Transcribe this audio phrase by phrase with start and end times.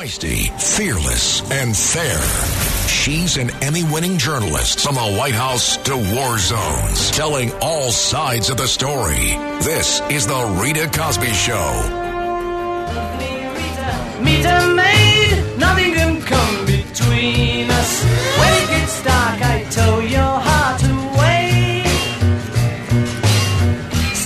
[0.00, 2.18] feisty, fearless, and fair.
[2.88, 8.48] She's an Emmy winning journalist from the White House to war zones, telling all sides
[8.48, 9.36] of the story.
[9.60, 11.70] This is The Rita Cosby Show.
[14.20, 18.04] Rita, maid, nothing can come between us.
[18.38, 20.49] When it gets dark, I tow your heart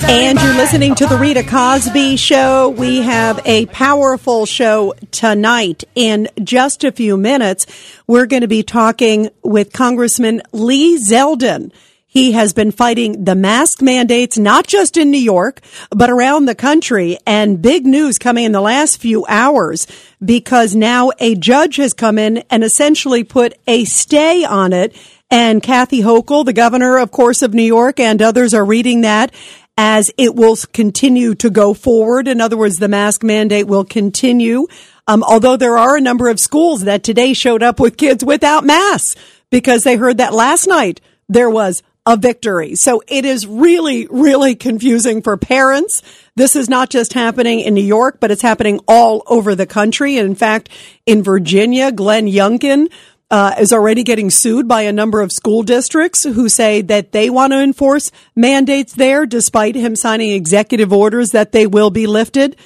[0.07, 2.69] And you're listening to the Rita Cosby Show.
[2.69, 5.85] We have a powerful show tonight.
[5.95, 7.67] In just a few minutes,
[8.07, 11.73] we're going to be talking with Congressman Lee Zeldin.
[12.07, 15.61] He has been fighting the mask mandates, not just in New York,
[15.91, 17.19] but around the country.
[17.27, 19.87] And big news coming in the last few hours
[20.25, 24.95] because now a judge has come in and essentially put a stay on it.
[25.29, 29.35] And Kathy Hochul, the governor, of course, of New York and others are reading that
[29.77, 32.29] as it will continue to go forward.
[32.29, 34.67] In other words, the mask mandate will continue.
[35.07, 38.65] Um, although there are a number of schools that today showed up with kids without
[38.65, 39.17] masks
[39.51, 42.75] because they heard that last night there was a victory.
[42.75, 46.03] So it is really, really confusing for parents.
[46.37, 50.19] This is not just happening in New York, but it's happening all over the country.
[50.19, 50.69] And in fact,
[51.07, 52.91] in Virginia, Glenn Youngkin,
[53.31, 57.31] uh, is already getting sued by a number of school districts who say that they
[57.31, 62.57] want to enforce mandates there, despite him signing executive orders that they will be lifted.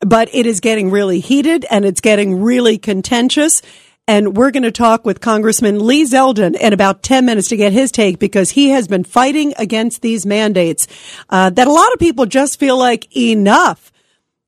[0.00, 3.62] But it is getting really heated and it's getting really contentious.
[4.08, 7.72] And we're going to talk with Congressman Lee Zeldin in about 10 minutes to get
[7.72, 10.88] his take because he has been fighting against these mandates
[11.30, 13.92] uh, that a lot of people just feel like enough.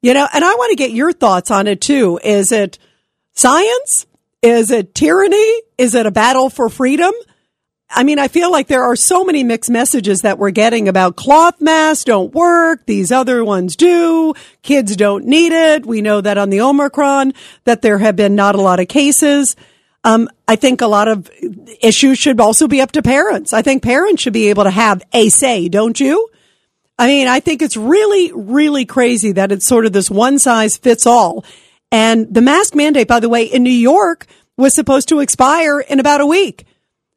[0.03, 2.21] You know, and I want to get your thoughts on it too.
[2.23, 2.79] Is it
[3.33, 4.07] science?
[4.45, 5.63] Is it tyranny?
[5.79, 7.15] Is it a battle for freedom?
[7.89, 11.17] I mean, I feel like there are so many mixed messages that we're getting about
[11.17, 12.85] cloth masks don't work.
[12.85, 14.35] These other ones do.
[14.61, 15.87] Kids don't need it.
[15.87, 17.33] We know that on the Omicron
[17.65, 19.57] that there have been not a lot of cases.
[20.05, 21.31] Um, I think a lot of
[21.81, 23.55] issues should also be up to parents.
[23.55, 26.29] I think parents should be able to have a say, don't you?
[26.99, 30.77] I mean, I think it's really, really crazy that it's sort of this one size
[30.77, 31.47] fits all.
[31.95, 36.01] And the mask mandate, by the way, in New York was supposed to expire in
[36.01, 36.65] about a week.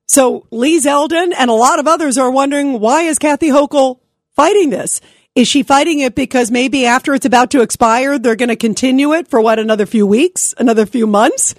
[0.08, 4.02] So Lee Zeldin and a lot of others are wondering why is Kathy Hochul
[4.36, 5.02] fighting this?
[5.34, 9.14] Is she fighting it because maybe after it's about to expire, they're going to continue
[9.14, 11.56] it for what, another few weeks, another few months?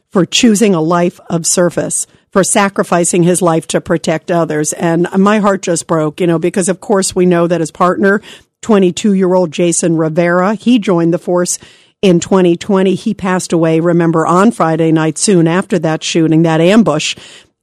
[0.09, 4.71] for choosing a life of service, for sacrificing his life to protect others.
[4.73, 8.21] And my heart just broke, you know, because of course we know that his partner,
[8.61, 11.57] 22 year old Jason Rivera, he joined the force
[12.01, 12.93] in 2020.
[12.93, 17.15] He passed away, remember, on Friday night soon after that shooting, that ambush.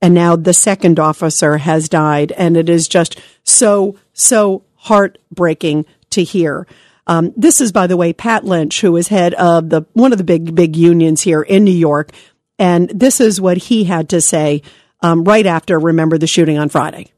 [0.03, 2.33] And now the second officer has died.
[2.33, 6.67] And it is just so, so heartbreaking to hear.
[7.11, 10.19] Um, this is, by the way, Pat Lynch, who is head of the one of
[10.19, 12.13] the big big unions here in New York,
[12.57, 14.63] and this is what he had to say
[15.01, 15.77] um, right after.
[15.77, 17.11] Remember the shooting on Friday.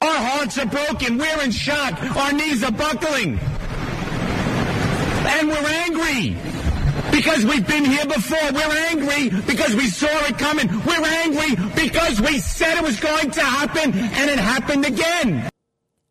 [0.00, 1.18] Our hearts are broken.
[1.18, 2.02] We're in shock.
[2.16, 3.38] Our knees are buckling,
[5.28, 6.34] and we're angry
[7.10, 8.50] because we've been here before.
[8.50, 10.68] We're angry because we saw it coming.
[10.86, 15.50] We're angry because we said it was going to happen, and it happened again.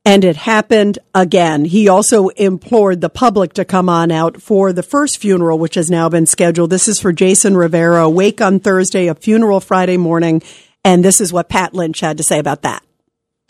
[0.08, 1.66] And it happened again.
[1.66, 5.92] He also implored the public to come on out for the first funeral, which has
[5.92, 6.70] now been scheduled.
[6.70, 10.42] This is for Jason Rivera, wake on Thursday, a funeral Friday morning.
[10.86, 12.84] And this is what Pat Lynch had to say about that.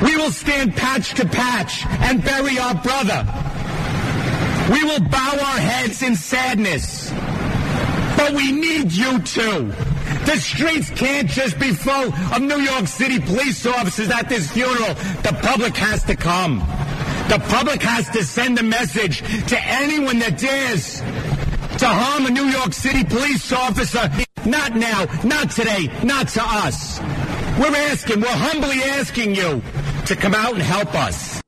[0.01, 3.23] We will stand patch to patch and bury our brother.
[4.73, 7.11] We will bow our heads in sadness.
[8.17, 9.71] But we need you too.
[10.25, 14.93] The streets can't just be full of New York City police officers at this funeral.
[15.21, 16.59] The public has to come.
[17.29, 20.99] The public has to send a message to anyone that dares
[21.77, 24.09] to harm a New York City police officer.
[24.45, 26.99] Not now, not today, not to us.
[27.59, 29.61] We're asking, we're humbly asking you
[30.05, 31.41] to come out and help us.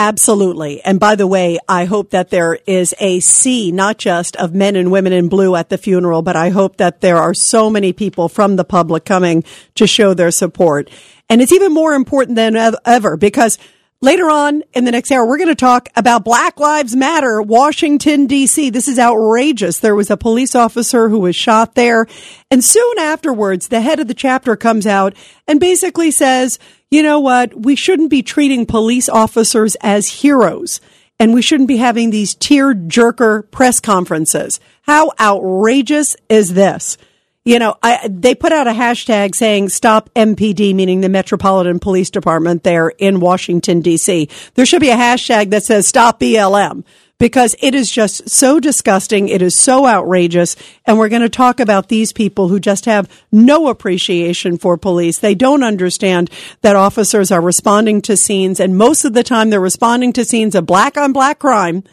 [0.00, 0.82] Absolutely.
[0.82, 4.74] And by the way, I hope that there is a sea, not just of men
[4.74, 7.92] and women in blue at the funeral, but I hope that there are so many
[7.92, 9.44] people from the public coming
[9.74, 10.88] to show their support.
[11.28, 12.56] And it's even more important than
[12.86, 13.58] ever because
[14.02, 18.26] Later on in the next hour, we're going to talk about Black Lives Matter, Washington,
[18.26, 18.70] D.C.
[18.70, 19.80] This is outrageous.
[19.80, 22.06] There was a police officer who was shot there.
[22.50, 25.12] And soon afterwards, the head of the chapter comes out
[25.46, 26.58] and basically says,
[26.90, 27.54] you know what?
[27.54, 30.80] We shouldn't be treating police officers as heroes
[31.18, 34.58] and we shouldn't be having these tear jerker press conferences.
[34.82, 36.96] How outrageous is this?
[37.44, 42.10] you know, I, they put out a hashtag saying stop MPD, meaning the Metropolitan Police
[42.10, 44.28] Department there in Washington, D.C.
[44.54, 46.84] There should be a hashtag that says stop BLM
[47.20, 49.28] because it is just so disgusting.
[49.28, 50.56] It is so outrageous.
[50.86, 55.18] And we're going to talk about these people who just have no appreciation for police.
[55.18, 56.30] They don't understand
[56.62, 58.58] that officers are responding to scenes.
[58.58, 61.84] And most of the time they're responding to scenes of black on black crime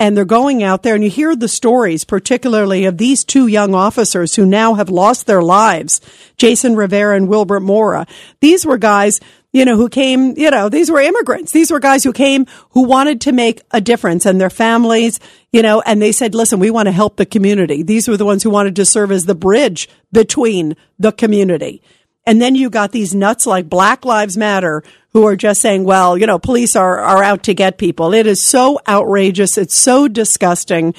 [0.00, 3.74] and they're going out there and you hear the stories, particularly of these two young
[3.74, 6.00] officers who now have lost their lives,
[6.38, 8.06] Jason Rivera and Wilbert Mora.
[8.40, 9.20] These were guys,
[9.52, 11.50] you know, who came, you know, these were immigrants.
[11.50, 15.18] These were guys who came who wanted to make a difference and their families,
[15.52, 17.82] you know, and they said, listen, we want to help the community.
[17.82, 21.82] These were the ones who wanted to serve as the bridge between the community.
[22.26, 26.16] And then you got these nuts like Black Lives Matter who are just saying, well,
[26.16, 28.14] you know, police are, are out to get people.
[28.14, 29.58] It is so outrageous.
[29.58, 30.94] It's so disgusting.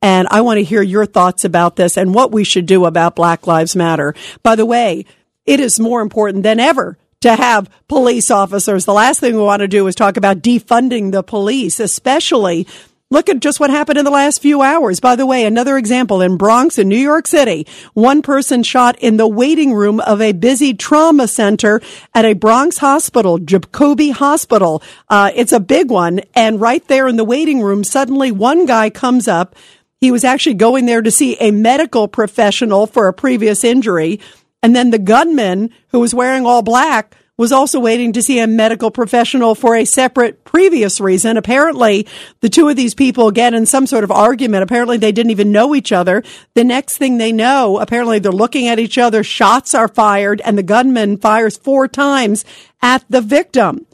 [0.00, 3.16] And I want to hear your thoughts about this and what we should do about
[3.16, 4.14] Black Lives Matter.
[4.44, 5.06] By the way,
[5.44, 8.84] it is more important than ever to have police officers.
[8.84, 12.66] The last thing we want to do is talk about defunding the police, especially
[13.08, 14.98] Look at just what happened in the last few hours.
[14.98, 17.64] By the way, another example in Bronx in New York City.
[17.94, 21.80] One person shot in the waiting room of a busy trauma center
[22.16, 24.82] at a Bronx hospital, Jacobi Hospital.
[25.08, 26.22] Uh, it's a big one.
[26.34, 29.54] And right there in the waiting room, suddenly one guy comes up.
[30.00, 34.18] He was actually going there to see a medical professional for a previous injury.
[34.66, 38.48] And then the gunman who was wearing all black was also waiting to see a
[38.48, 41.36] medical professional for a separate previous reason.
[41.36, 42.04] Apparently,
[42.40, 44.64] the two of these people get in some sort of argument.
[44.64, 46.24] Apparently, they didn't even know each other.
[46.54, 50.58] The next thing they know, apparently they're looking at each other, shots are fired, and
[50.58, 52.44] the gunman fires four times
[52.82, 53.86] at the victim.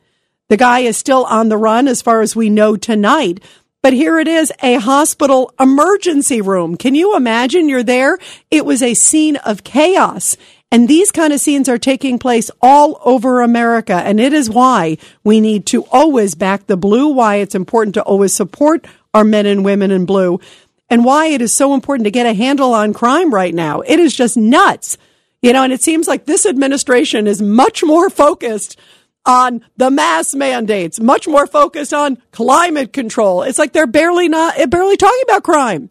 [0.49, 3.45] The guy is still on the run as far as we know tonight.
[3.83, 6.77] But here it is, a hospital emergency room.
[6.77, 8.17] Can you imagine you're there?
[8.49, 10.37] It was a scene of chaos.
[10.73, 13.93] And these kind of scenes are taking place all over America.
[13.93, 18.03] And it is why we need to always back the blue, why it's important to
[18.03, 20.41] always support our men and women in blue,
[20.89, 23.83] and why it is so important to get a handle on crime right now.
[23.83, 24.97] It is just nuts.
[25.43, 28.79] You know, and it seems like this administration is much more focused
[29.27, 33.43] on the mass mandates, much more focused on climate control.
[33.43, 35.91] It's like they're barely not, barely talking about crime.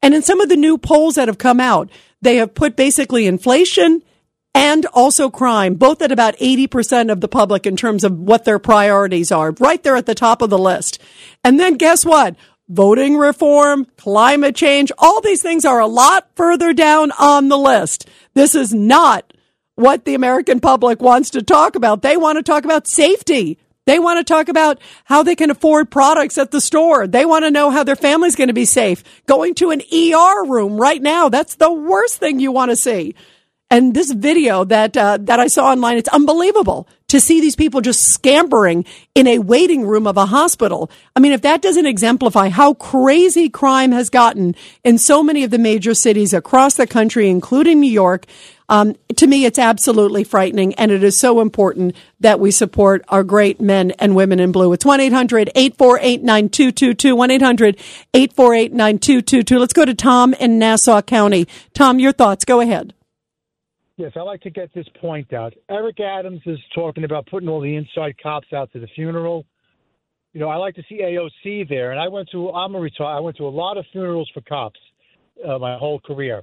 [0.00, 3.26] And in some of the new polls that have come out, they have put basically
[3.26, 4.02] inflation
[4.54, 8.58] and also crime, both at about 80% of the public in terms of what their
[8.58, 11.00] priorities are, right there at the top of the list.
[11.42, 12.36] And then guess what?
[12.68, 18.08] Voting reform, climate change, all these things are a lot further down on the list.
[18.34, 19.32] This is not
[19.74, 22.02] what the American public wants to talk about.
[22.02, 23.58] They want to talk about safety.
[23.84, 27.06] They want to talk about how they can afford products at the store.
[27.06, 29.02] They want to know how their family's going to be safe.
[29.26, 33.16] Going to an ER room right now, that's the worst thing you want to see.
[33.72, 37.80] And this video that uh, that I saw online, it's unbelievable to see these people
[37.80, 40.90] just scampering in a waiting room of a hospital.
[41.16, 45.50] I mean, if that doesn't exemplify how crazy crime has gotten in so many of
[45.50, 48.26] the major cities across the country, including New York,
[48.68, 50.74] um, to me, it's absolutely frightening.
[50.74, 54.74] And it is so important that we support our great men and women in blue.
[54.74, 57.78] It's 1-800-848-9222,
[58.14, 59.58] 1-800-848-9222.
[59.58, 61.48] Let's go to Tom in Nassau County.
[61.72, 62.44] Tom, your thoughts.
[62.44, 62.92] Go ahead.
[63.96, 65.52] Yes, I like to get this point out.
[65.68, 69.44] Eric Adams is talking about putting all the inside cops out to the funeral.
[70.32, 73.16] you know, I like to see AOC there, and I went to I'm a retire.
[73.16, 74.80] I went to a lot of funerals for cops
[75.46, 76.42] uh, my whole career.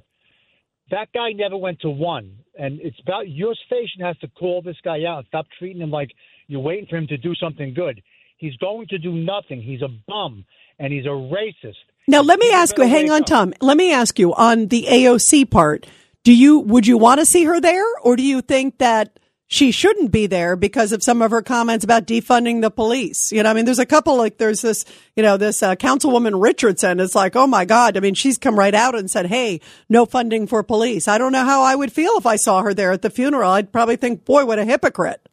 [0.90, 4.76] That guy never went to one, and it's about your station has to call this
[4.84, 6.10] guy out stop treating him like
[6.46, 8.02] you're waiting for him to do something good.
[8.38, 9.60] He's going to do nothing.
[9.60, 10.44] He's a bum
[10.78, 11.76] and he's a racist.
[12.08, 12.84] Now, let me ask you.
[12.84, 13.24] Hang on.
[13.24, 13.52] Tom.
[13.60, 15.86] Let me ask you on the AOC part.
[16.24, 19.72] Do you would you want to see her there, or do you think that she
[19.72, 23.32] shouldn't be there because of some of her comments about defunding the police?
[23.32, 24.84] You know, I mean, there's a couple like there's this,
[25.16, 27.00] you know, this uh, Councilwoman Richardson.
[27.00, 27.96] It's like, oh my God.
[27.96, 31.08] I mean, she's come right out and said, hey, no funding for police.
[31.08, 33.50] I don't know how I would feel if I saw her there at the funeral.
[33.50, 35.26] I'd probably think, boy, what a hypocrite.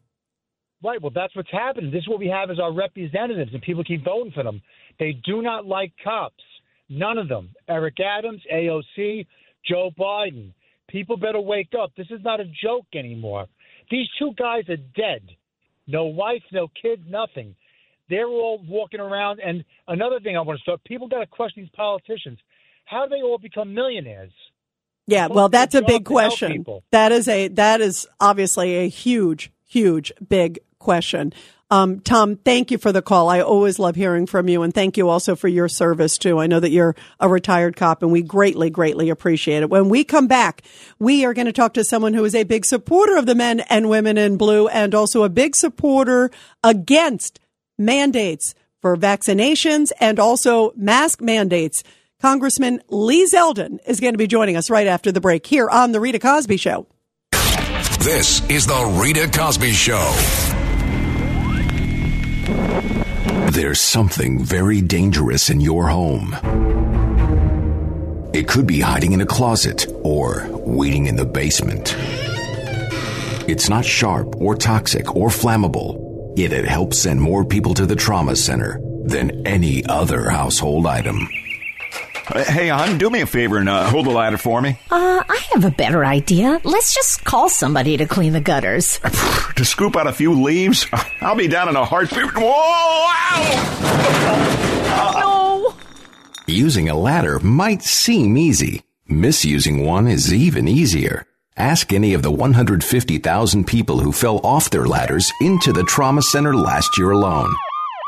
[0.84, 1.02] Right.
[1.02, 1.92] Well, that's what's happening.
[1.92, 4.62] This is what we have as our representatives, and people keep voting for them.
[5.00, 6.44] They do not like cops.
[6.90, 7.50] None of them.
[7.68, 9.28] Eric Adams, AOC,
[9.70, 10.54] Joe Biden.
[10.90, 11.92] People better wake up.
[11.98, 13.48] This is not a joke anymore.
[13.92, 15.22] These two guys are dead.
[15.86, 17.56] No wife, no kids, nothing.
[18.10, 19.40] They're all walking around.
[19.40, 22.40] And another thing I want to start people got to question these politicians.
[22.86, 24.32] How do they all become millionaires?
[25.08, 26.66] Yeah, well, that's a big question.
[26.92, 31.34] That is a that is obviously a huge, huge, big question.
[31.70, 33.28] Um, Tom, thank you for the call.
[33.28, 36.40] I always love hearing from you, and thank you also for your service too.
[36.40, 39.70] I know that you're a retired cop, and we greatly, greatly appreciate it.
[39.70, 40.62] When we come back,
[40.98, 43.60] we are going to talk to someone who is a big supporter of the men
[43.62, 46.32] and women in blue, and also a big supporter
[46.64, 47.40] against
[47.78, 51.84] mandates for vaccinations and also mask mandates.
[52.22, 55.92] Congressman Lee Zeldin is going to be joining us right after the break here on
[55.92, 56.88] The Rita Cosby Show.
[58.00, 60.47] This is the Rita Cosby Show.
[62.48, 66.36] There's something very dangerous in your home.
[68.34, 71.96] It could be hiding in a closet or waiting in the basement.
[73.48, 77.96] It's not sharp or toxic or flammable, yet it helps send more people to the
[77.96, 81.30] trauma center than any other household item.
[82.34, 84.80] Uh, Hey, hon, do me a favor and uh, hold the ladder for me.
[84.92, 86.60] Uh, I have a better idea.
[86.64, 89.00] Let's just call somebody to clean the gutters.
[89.58, 90.86] To scoop out a few leaves,
[91.22, 92.30] I'll be down in a heartbeat.
[92.36, 93.08] Whoa!
[94.94, 95.76] Ow!
[96.46, 98.84] Using a ladder might seem easy.
[99.08, 101.26] Misusing one is even easier.
[101.58, 106.54] Ask any of the 150,000 people who fell off their ladders into the trauma center
[106.56, 107.52] last year alone.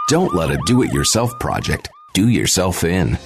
[0.08, 3.18] Don't let a do it yourself project do yourself in.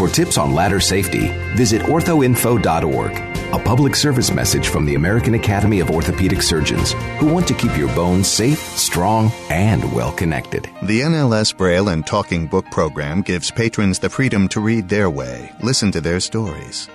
[0.00, 3.12] For tips on ladder safety, visit orthoinfo.org,
[3.52, 7.76] a public service message from the American Academy of Orthopedic Surgeons, who want to keep
[7.76, 10.70] your bones safe, strong, and well connected.
[10.84, 15.52] The NLS Braille and Talking Book program gives patrons the freedom to read their way,
[15.62, 16.86] listen to their stories.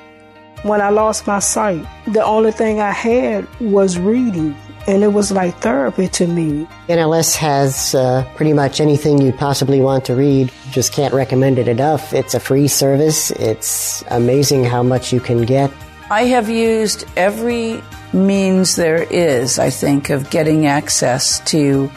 [0.64, 4.56] When I lost my sight, the only thing I had was reading,
[4.88, 6.68] and it was like therapy to me.
[6.88, 10.51] NLS has uh, pretty much anything you possibly want to read.
[10.72, 12.13] Just can't recommend it enough.
[12.13, 13.32] It's a free service.
[13.32, 15.72] It's amazing how much you can get.
[16.10, 17.82] I have used every
[18.13, 21.89] means there is, I think, of getting access to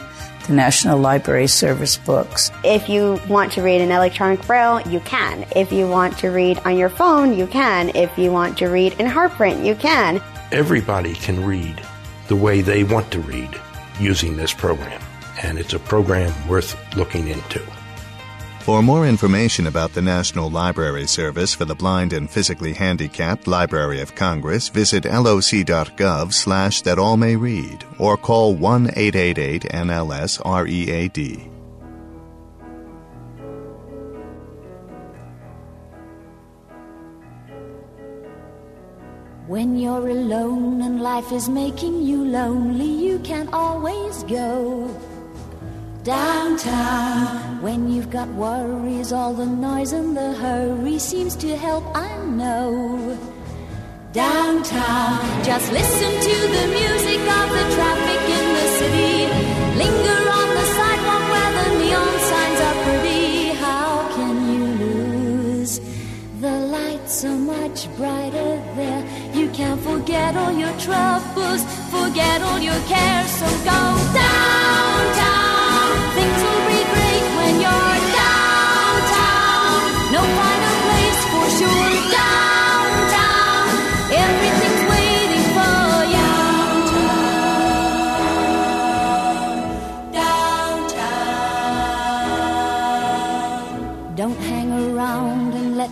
[0.47, 2.51] the National Library Service books.
[2.63, 5.45] If you want to read in electronic braille, you can.
[5.55, 7.91] If you want to read on your phone, you can.
[7.95, 10.21] If you want to read in hard print, you can.
[10.51, 11.79] Everybody can read
[12.29, 13.59] the way they want to read
[13.99, 15.01] using this program,
[15.43, 17.61] and it's a program worth looking into.
[18.59, 23.99] For more information about the National Library Service for the Blind and Physically Handicapped Library
[23.99, 31.48] of Congress, visit loc.gov slash that all may read or call 1-888-NLS-READ.
[39.49, 44.95] When you're alone and life is making you lonely, you can always go
[46.03, 47.59] downtown.
[47.59, 53.17] When you've got worries, all the noise and the hurry seems to help, I know.
[54.13, 59.15] Downtown, just listen to the music of the traffic in the city.
[59.81, 60.88] Linger on the sidewalk
[67.25, 69.03] are much brighter there.
[69.33, 73.29] You can forget all your troubles, forget all your cares.
[73.39, 73.81] So go
[74.13, 75.89] downtown.
[76.15, 79.79] Things will be great when you're downtown.
[80.15, 81.89] No finer place for sure.
[82.11, 82.38] Downtown,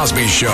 [0.00, 0.48] Cosby Show.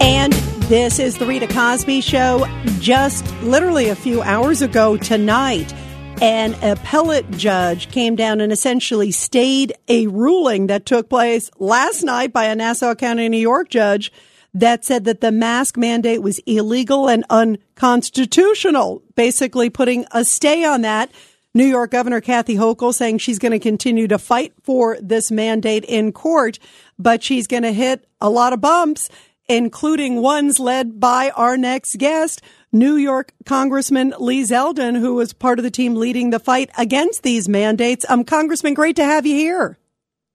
[0.00, 0.32] And
[0.70, 2.46] this is the Rita Cosby Show.
[2.78, 5.74] Just literally a few hours ago tonight,
[6.22, 12.32] an appellate judge came down and essentially stayed a ruling that took place last night
[12.32, 14.10] by a Nassau County, New York judge
[14.54, 20.82] that said that the mask mandate was illegal and unconstitutional, basically putting a stay on
[20.82, 21.10] that.
[21.54, 25.84] New York Governor Kathy Hochul saying she's going to continue to fight for this mandate
[25.84, 26.58] in court,
[26.98, 29.10] but she's going to hit a lot of bumps,
[29.48, 32.40] including ones led by our next guest,
[32.72, 37.22] New York Congressman Lee Zeldin, who was part of the team leading the fight against
[37.22, 38.06] these mandates.
[38.08, 39.78] Um, Congressman, great to have you here.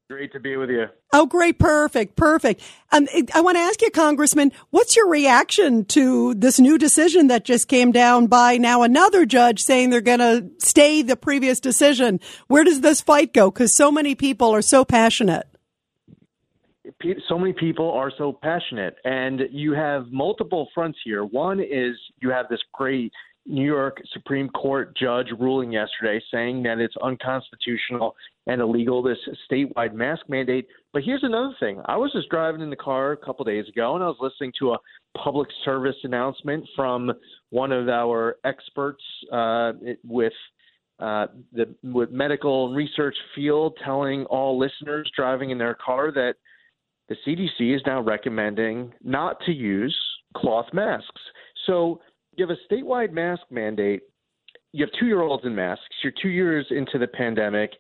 [0.09, 0.85] Great to be with you.
[1.11, 1.59] Oh, great.
[1.59, 2.15] Perfect.
[2.15, 2.61] Perfect.
[2.93, 7.43] Um, I want to ask you, Congressman, what's your reaction to this new decision that
[7.43, 12.21] just came down by now another judge saying they're going to stay the previous decision?
[12.47, 13.51] Where does this fight go?
[13.51, 15.45] Because so many people are so passionate.
[17.27, 21.25] So many people are so passionate, and you have multiple fronts here.
[21.25, 23.11] One is you have this great
[23.47, 29.17] New York Supreme Court judge ruling yesterday saying that it's unconstitutional and illegal, this
[29.49, 30.67] statewide mask mandate.
[30.93, 31.81] But here's another thing.
[31.86, 34.51] I was just driving in the car a couple days ago and I was listening
[34.60, 34.77] to a
[35.17, 37.12] public service announcement from
[37.49, 39.73] one of our experts uh,
[40.05, 40.33] with
[40.99, 46.36] uh, the with medical research field telling all listeners driving in their car that
[47.07, 49.95] the CDC is now recommending not to use
[50.36, 51.21] cloth masks.
[51.65, 52.01] So
[52.38, 54.02] you have a statewide mask mandate.
[54.71, 55.84] You have two year olds in masks.
[56.04, 57.71] You're two years into the pandemic.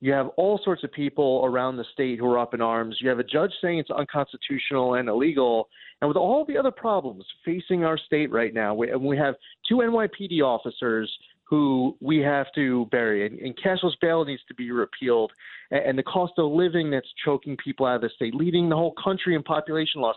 [0.00, 2.98] You have all sorts of people around the state who are up in arms.
[3.00, 5.68] You have a judge saying it's unconstitutional and illegal.
[6.00, 9.36] And with all the other problems facing our state right now, we, we have
[9.68, 11.10] two NYPD officers
[11.44, 15.30] who we have to bury, and, and cashless bail needs to be repealed,
[15.70, 18.74] and, and the cost of living that's choking people out of the state, leading the
[18.74, 20.16] whole country in population loss.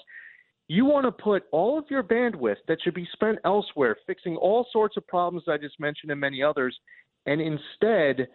[0.67, 4.65] You want to put all of your bandwidth that should be spent elsewhere fixing all
[4.71, 6.75] sorts of problems I just mentioned and many others,
[7.25, 8.27] and instead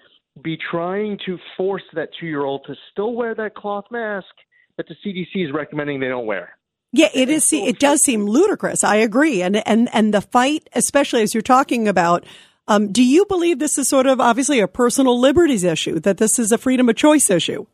[0.43, 4.29] be trying to force that two year old to still wear that cloth mask
[4.77, 6.57] that the CDC is recommending they don't wear.
[6.93, 7.53] Yeah, it is.
[7.53, 8.83] It does seem ludicrous.
[8.83, 12.25] I agree, and and and the fight, especially as you're talking about.
[12.67, 15.99] Um, do you believe this is sort of obviously a personal liberties issue?
[16.01, 17.67] That this is a freedom of choice issue?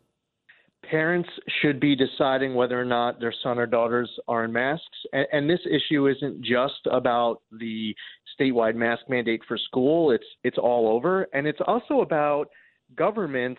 [0.91, 1.29] Parents
[1.61, 4.85] should be deciding whether or not their son or daughters are in masks.
[5.13, 7.95] And, and this issue isn't just about the
[8.39, 10.11] statewide mask mandate for school.
[10.11, 12.49] It's it's all over, and it's also about
[12.97, 13.59] government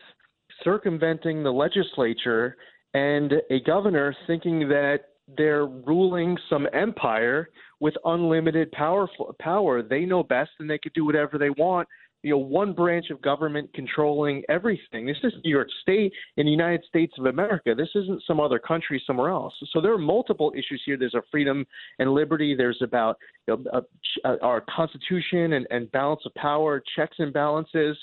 [0.63, 2.57] circumventing the legislature
[2.93, 4.99] and a governor thinking that
[5.35, 9.09] they're ruling some empire with unlimited power.
[9.39, 11.87] Power they know best, and they could do whatever they want
[12.23, 15.05] you know one branch of government controlling everything.
[15.05, 17.75] This is New York State in the United States of America.
[17.75, 19.53] This isn't some other country somewhere else.
[19.71, 20.97] So there are multiple issues here.
[20.97, 21.65] There's a freedom
[21.99, 22.55] and liberty.
[22.55, 23.81] There's about you know,
[24.25, 27.97] uh, our Constitution and, and balance of power, checks and balances.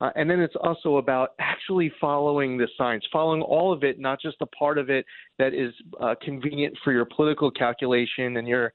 [0.00, 4.18] Uh, and then it's also about actually following the science, following all of it, not
[4.20, 5.04] just a part of it
[5.38, 8.72] that is uh, convenient for your political calculation and your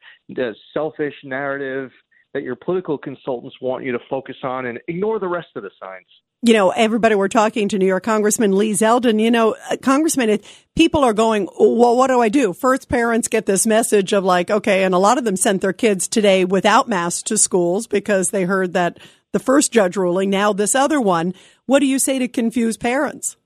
[0.71, 1.89] selfish narrative
[2.35, 5.71] that your political consultants want you to focus on and ignore the rest of the
[5.79, 6.09] science
[6.41, 10.39] you know, everybody we're talking to New York Congressman Lee Zeldin, you know, uh, Congressman,
[10.75, 12.53] people are going, well, what do I do?
[12.53, 15.73] First, parents get this message of like, okay, and a lot of them sent their
[15.73, 18.99] kids today without masks to schools because they heard that
[19.31, 21.33] the first judge ruling, now this other one.
[21.65, 23.37] What do you say to confuse parents?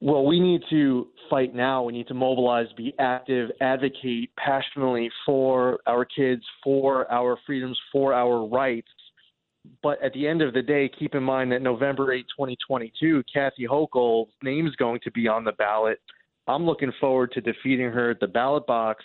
[0.00, 1.82] Well, we need to fight now.
[1.82, 8.12] We need to mobilize, be active, advocate passionately for our kids, for our freedoms, for
[8.12, 8.88] our rights.
[9.82, 13.66] But at the end of the day, keep in mind that November 8, 2022, Kathy
[13.66, 16.00] Hochul's name is going to be on the ballot.
[16.46, 19.02] I'm looking forward to defeating her at the ballot box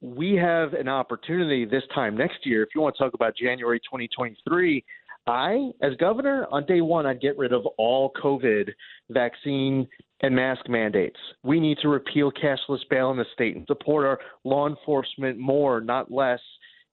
[0.00, 2.62] we have an opportunity this time next year.
[2.62, 4.84] If you want to talk about January 2023,
[5.26, 8.70] I, as governor, on day one, I'd get rid of all COVID
[9.10, 9.86] vaccine
[10.22, 11.18] and mask mandates.
[11.42, 15.80] We need to repeal cashless bail in the state and support our law enforcement more,
[15.80, 16.40] not less.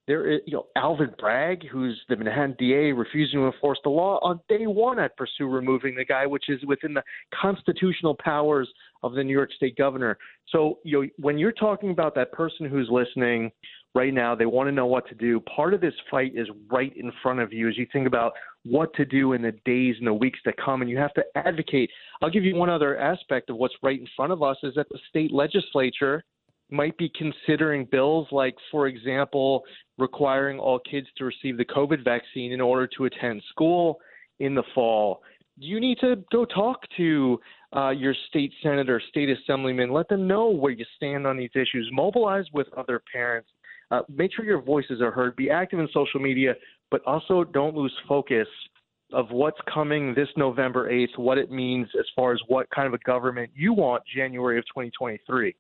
[0.08, 4.20] There is, you know, Alvin Bragg, who's the Manhattan DA, refusing to enforce the law.
[4.22, 7.04] On day one, I'd pursue removing the guy, which is within the
[7.40, 8.70] constitutional powers
[9.04, 10.18] of the New York State governor.
[10.48, 13.52] So, you know, when you're talking about that person who's listening
[13.96, 15.40] right now, they want to know what to do.
[15.42, 18.94] Part of this fight is right in front of you as you think about what
[18.96, 21.90] to do in the days and the weeks to come, and you have to advocate.
[22.22, 24.88] I'll give you one other aspect of what's right in front of us is that
[24.90, 26.24] the state legislature
[26.70, 29.64] might be considering bills like, for example,
[29.98, 34.00] requiring all kids to receive the COVID vaccine in order to attend school
[34.40, 35.22] in the fall.
[35.58, 37.40] You need to go talk to
[37.76, 39.92] uh, your state senator, state assemblyman.
[39.92, 41.90] Let them know where you stand on these issues.
[41.92, 43.50] Mobilize with other parents.
[43.90, 45.36] Uh, make sure your voices are heard.
[45.36, 46.54] Be active in social media,
[46.92, 48.48] but also don't lose focus
[49.14, 52.94] of what's coming this November 8th, what it means as far as what kind of
[52.94, 55.56] a government you want January of 2023.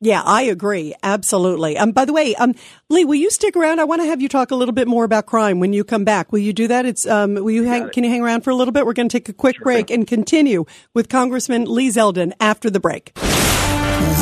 [0.00, 0.94] Yeah, I agree.
[1.04, 1.78] Absolutely.
[1.78, 2.54] Um, by the way, um,
[2.88, 3.78] Lee, will you stick around?
[3.78, 6.04] I want to have you talk a little bit more about crime when you come
[6.04, 6.32] back.
[6.32, 6.84] Will you do that?
[6.86, 8.84] It's, um, will you hang, can you hang around for a little bit?
[8.84, 10.00] We're going to take a quick sure break thing.
[10.00, 13.12] and continue with Congressman Lee Zeldin after the break.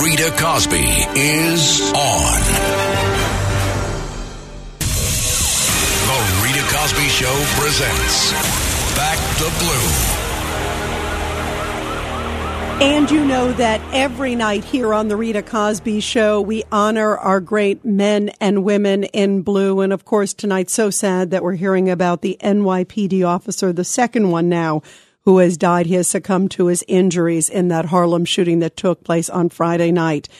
[0.02, 0.84] Rita Cosby
[1.16, 2.79] is on.
[6.80, 8.32] Cosby Show presents
[8.96, 9.86] Back to Blue.
[12.82, 17.38] And you know that every night here on the Rita Cosby Show, we honor our
[17.38, 19.80] great men and women in blue.
[19.80, 24.30] And of course, tonight, so sad that we're hearing about the NYPD officer, the second
[24.30, 24.80] one now,
[25.26, 25.84] who has died.
[25.84, 29.92] He has succumbed to his injuries in that Harlem shooting that took place on Friday
[29.92, 30.30] night.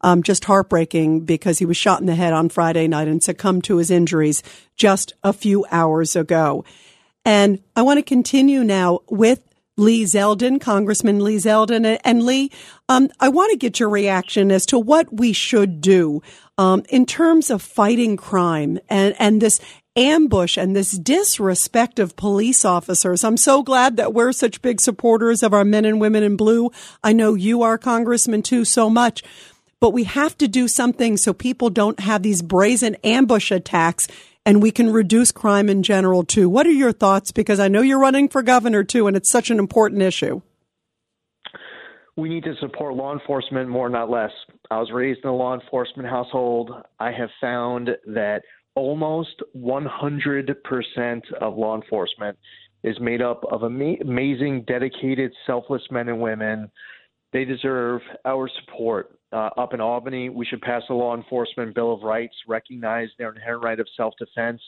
[0.00, 3.64] Um, just heartbreaking because he was shot in the head on Friday night and succumbed
[3.64, 4.44] to his injuries
[4.76, 6.64] just a few hours ago.
[7.24, 9.42] And I want to continue now with
[9.78, 11.98] Lee Zeldin, Congressman Lee Zeldin.
[12.04, 12.50] And Lee,
[12.88, 16.20] um, I want to get your reaction as to what we should do
[16.58, 19.60] um, in terms of fighting crime and, and this
[19.96, 23.24] ambush and this disrespect of police officers.
[23.24, 26.70] I'm so glad that we're such big supporters of our men and women in blue.
[27.02, 29.22] I know you are, Congressman, too, so much.
[29.80, 34.08] But we have to do something so people don't have these brazen ambush attacks
[34.48, 36.48] and we can reduce crime in general too.
[36.48, 37.32] What are your thoughts?
[37.32, 40.40] Because I know you're running for governor too, and it's such an important issue.
[42.16, 44.30] We need to support law enforcement more, not less.
[44.70, 46.70] I was raised in a law enforcement household.
[46.98, 48.40] I have found that
[48.74, 52.38] almost 100% of law enforcement
[52.82, 56.70] is made up of amazing, dedicated, selfless men and women.
[57.34, 59.17] They deserve our support.
[59.32, 63.30] Uh, up in Albany, we should pass a law enforcement bill of rights, recognize their
[63.30, 64.60] inherent right of self defense,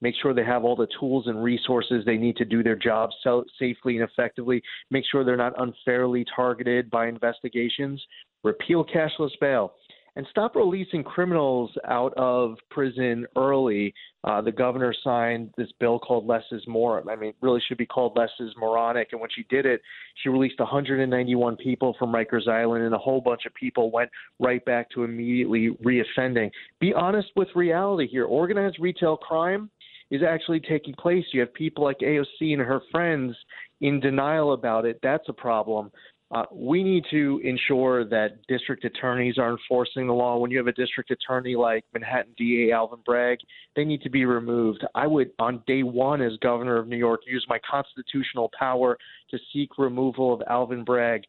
[0.00, 3.10] make sure they have all the tools and resources they need to do their job
[3.22, 8.02] so safely and effectively, make sure they're not unfairly targeted by investigations,
[8.44, 9.74] repeal cashless bail
[10.18, 13.94] and stop releasing criminals out of prison early.
[14.24, 17.08] Uh, the governor signed this bill called Less is More.
[17.08, 19.08] I mean, really should be called Less is Moronic.
[19.12, 19.80] And when she did it,
[20.22, 24.64] she released 191 people from Rikers Island, and a whole bunch of people went right
[24.64, 26.50] back to immediately reoffending.
[26.80, 28.24] Be honest with reality here.
[28.24, 29.70] Organized retail crime
[30.10, 31.24] is actually taking place.
[31.32, 33.36] You have people like AOC and her friends
[33.80, 34.98] in denial about it.
[35.02, 35.92] That's a problem.
[36.30, 40.36] Uh, we need to ensure that district attorneys are enforcing the law.
[40.36, 43.38] When you have a district attorney like Manhattan DA Alvin Bragg,
[43.76, 44.84] they need to be removed.
[44.94, 48.98] I would, on day one as governor of New York, use my constitutional power
[49.30, 51.22] to seek removal of Alvin Bragg.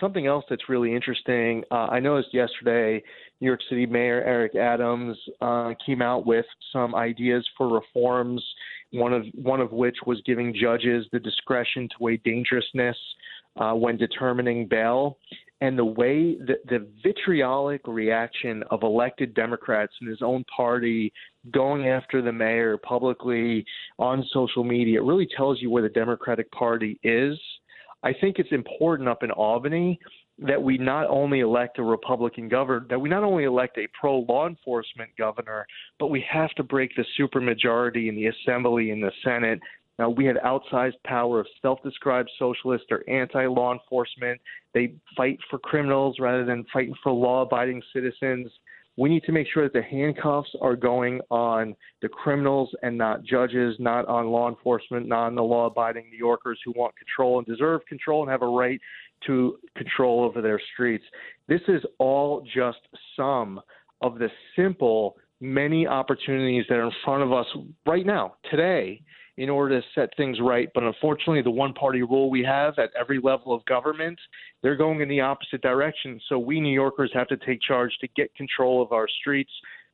[0.00, 3.02] Something else that's really interesting, uh, I noticed yesterday
[3.40, 8.42] New York City Mayor Eric Adams uh, came out with some ideas for reforms.
[8.92, 12.96] One of one of which was giving judges the discretion to weigh dangerousness
[13.58, 15.18] uh, when determining bail.
[15.60, 21.12] And the way the, the vitriolic reaction of elected Democrats in his own party
[21.50, 23.64] going after the mayor publicly
[23.98, 27.36] on social media really tells you where the Democratic Party is.
[28.04, 29.98] I think it's important up in Albany
[30.40, 34.20] that we not only elect a Republican governor, that we not only elect a pro
[34.20, 35.66] law enforcement governor,
[35.98, 39.58] but we have to break the supermajority in the Assembly and the Senate
[39.98, 44.40] now, we have outsized power of self described socialists or anti law enforcement.
[44.72, 48.50] They fight for criminals rather than fighting for law abiding citizens.
[48.96, 53.22] We need to make sure that the handcuffs are going on the criminals and not
[53.24, 57.38] judges, not on law enforcement, not on the law abiding New Yorkers who want control
[57.38, 58.80] and deserve control and have a right
[59.26, 61.04] to control over their streets.
[61.48, 62.78] This is all just
[63.16, 63.60] some
[64.00, 67.46] of the simple, many opportunities that are in front of us
[67.86, 69.00] right now, today,
[69.38, 70.68] in order to set things right.
[70.74, 74.18] But unfortunately, the one party rule we have at every level of government,
[74.62, 76.20] they're going in the opposite direction.
[76.28, 79.52] So we New Yorkers have to take charge to get control of our streets.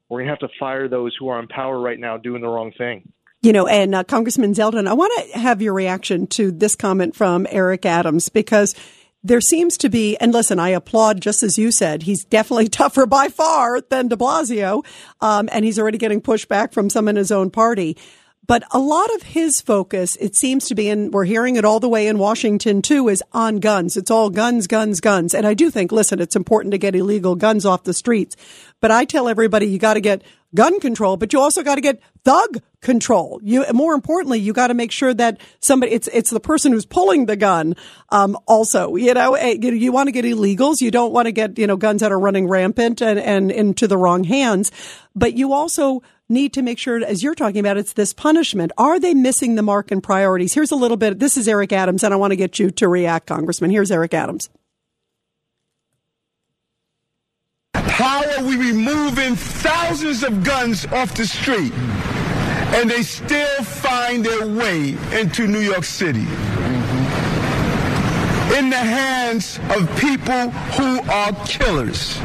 [0.09, 2.48] We're going to have to fire those who are in power right now doing the
[2.48, 3.12] wrong thing.
[3.42, 7.14] You know, and uh, Congressman Zeldin, I want to have your reaction to this comment
[7.14, 8.74] from Eric Adams because
[9.22, 13.04] there seems to be, and listen, I applaud just as you said, he's definitely tougher
[13.04, 14.87] by far than de Blasio,
[15.20, 17.98] um, and he's already getting pushback from some in his own party.
[18.46, 21.80] But a lot of his focus, it seems to be, and we're hearing it all
[21.80, 23.96] the way in Washington too, is on guns.
[23.96, 25.35] It's all guns, guns, guns.
[25.35, 28.37] And I do think, listen, it's important to get illegal guns off the streets.
[28.80, 30.22] But I tell everybody you got to get
[30.54, 33.40] gun control, but you also got to get thug control.
[33.42, 36.87] You, more importantly, you got to make sure that somebody, it's, it's the person who's
[36.87, 37.74] pulling the gun.
[38.11, 40.80] Um, also, you know, eh, you, want to get illegals.
[40.80, 43.88] You don't want to get, you know, guns that are running rampant and, and into
[43.88, 44.70] the wrong hands.
[45.16, 48.72] But you also need to make sure, as you're talking about, it's this punishment.
[48.78, 50.54] Are they missing the mark in priorities?
[50.54, 51.18] Here's a little bit.
[51.18, 53.70] This is Eric Adams, and I want to get you to react, Congressman.
[53.70, 54.48] Here's Eric Adams.
[57.74, 61.72] How are we removing thousands of guns off the street
[62.74, 66.26] and they still find their way into New York City?
[68.58, 72.18] In the hands of people who are killers.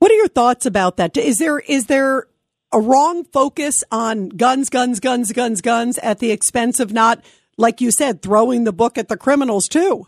[0.00, 1.16] What are your thoughts about that?
[1.16, 2.26] Is there is there
[2.72, 7.24] a wrong focus on guns, guns, guns, guns, guns at the expense of not,
[7.56, 10.06] like you said, throwing the book at the criminals too.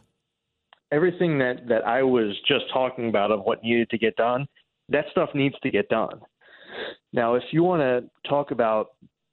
[0.93, 4.47] Everything that, that I was just talking about of what needed to get done,
[4.89, 6.21] that stuff needs to get done.
[7.13, 8.89] Now, if you want to talk about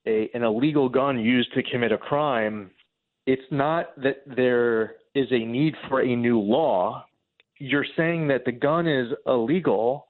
[0.08, 2.72] a, an illegal gun used to commit a crime,
[3.26, 7.06] it's not that there is a need for a new law.
[7.60, 10.08] You're saying that the gun is illegal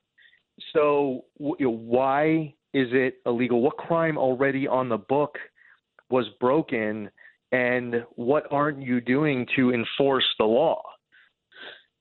[0.73, 3.61] So, why is it illegal?
[3.61, 5.35] What crime already on the book
[6.09, 7.09] was broken,
[7.51, 10.81] and what aren't you doing to enforce the law?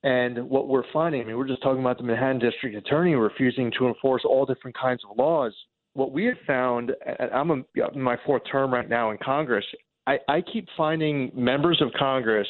[0.02, 3.70] And what we're finding, I mean, we're just talking about the Manhattan District Attorney refusing
[3.78, 5.54] to enforce all different kinds of laws.
[5.92, 6.92] What we have found,
[7.35, 9.64] I'm in my fourth term right now in Congress,
[10.06, 12.48] I, I keep finding members of Congress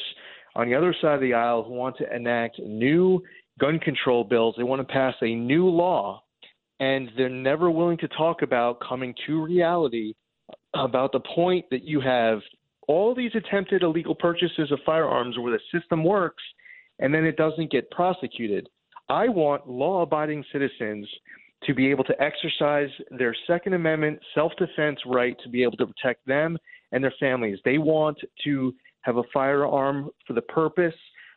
[0.55, 3.21] on the other side of the aisle who want to enact new
[3.59, 4.55] gun control bills.
[4.57, 6.23] They want to pass a new law,
[6.81, 10.13] and they're never willing to talk about coming to reality
[10.73, 12.39] about the point that you have
[12.87, 16.43] all these attempted illegal purchases of firearms where the system works
[16.99, 18.67] and then it doesn't get prosecuted.
[19.09, 21.07] I want law abiding citizens
[21.65, 25.85] to be able to exercise their Second Amendment self defense right to be able to
[25.85, 26.57] protect them
[26.91, 27.59] and their families.
[27.63, 30.95] They want to have a firearm for the purpose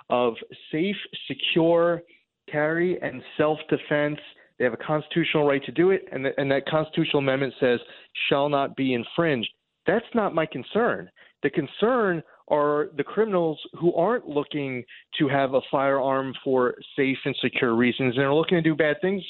[0.09, 0.35] of
[0.72, 0.96] safe,
[1.28, 2.02] secure
[2.50, 4.18] carry and self defense.
[4.58, 7.80] They have a constitutional right to do it, and, the, and that constitutional amendment says
[8.28, 9.50] shall not be infringed.
[9.86, 11.10] That's not my concern.
[11.42, 14.84] The concern are the criminals who aren't looking
[15.18, 18.96] to have a firearm for safe and secure reasons and are looking to do bad
[19.00, 19.22] things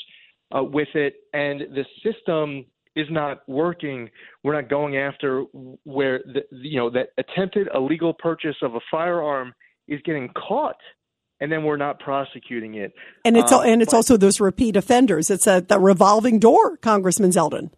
[0.57, 2.65] uh, with it, and the system
[2.97, 4.09] is not working.
[4.43, 5.43] We're not going after
[5.85, 9.53] where the you know that attempted illegal purchase of a firearm
[9.89, 10.77] is getting caught,
[11.41, 12.93] and then we're not prosecuting it.
[13.25, 15.31] And it's Um, and it's but- also those repeat offenders.
[15.31, 17.71] It's a the revolving door, Congressman Zeldin.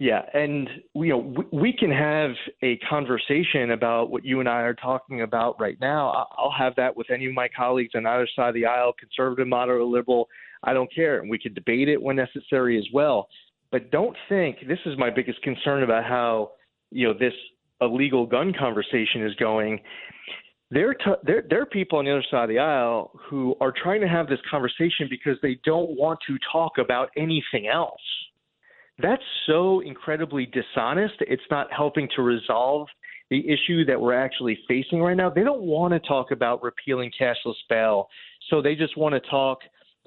[0.00, 2.30] Yeah, and you know we, we can have
[2.62, 6.26] a conversation about what you and I are talking about right now.
[6.36, 9.48] I'll have that with any of my colleagues on either side of the aisle, conservative,
[9.48, 10.28] moderate, liberal.
[10.62, 13.28] I don't care, and we could debate it when necessary as well.
[13.72, 16.52] But don't think this is my biggest concern about how
[16.92, 17.34] you know this
[17.80, 19.80] illegal gun conversation is going.
[20.70, 20.94] There,
[21.52, 24.40] are people on the other side of the aisle who are trying to have this
[24.50, 28.00] conversation because they don't want to talk about anything else
[29.00, 31.14] that's so incredibly dishonest.
[31.20, 32.88] It's not helping to resolve
[33.30, 35.30] the issue that we're actually facing right now.
[35.30, 38.08] They don't want to talk about repealing cashless bail,
[38.50, 39.58] so they just want to talk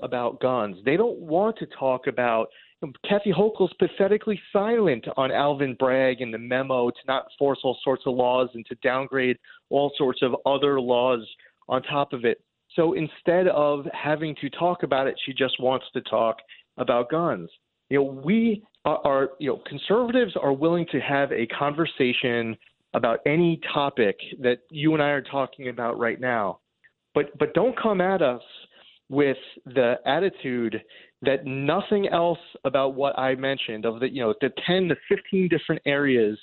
[0.02, 0.78] about guns.
[0.84, 2.48] They don't want to talk about
[2.84, 7.78] Um, Kathy Hochul's pathetically silent on Alvin Bragg and the memo to not force all
[7.84, 9.38] sorts of laws and to downgrade
[9.70, 11.28] all sorts of other laws
[11.70, 12.42] on top of it.
[12.76, 16.38] So instead of having to talk about it, she just wants to talk
[16.78, 17.50] about guns.
[17.90, 22.58] You know, we are, are you know, conservatives are willing to have a conversation
[22.94, 26.60] about any topic that you and I are talking about right now.
[27.14, 28.42] But but don't come at us
[29.10, 30.82] with the attitude
[31.24, 35.50] that nothing else about what I mentioned of the you know the 10 to 15
[35.50, 36.38] different areas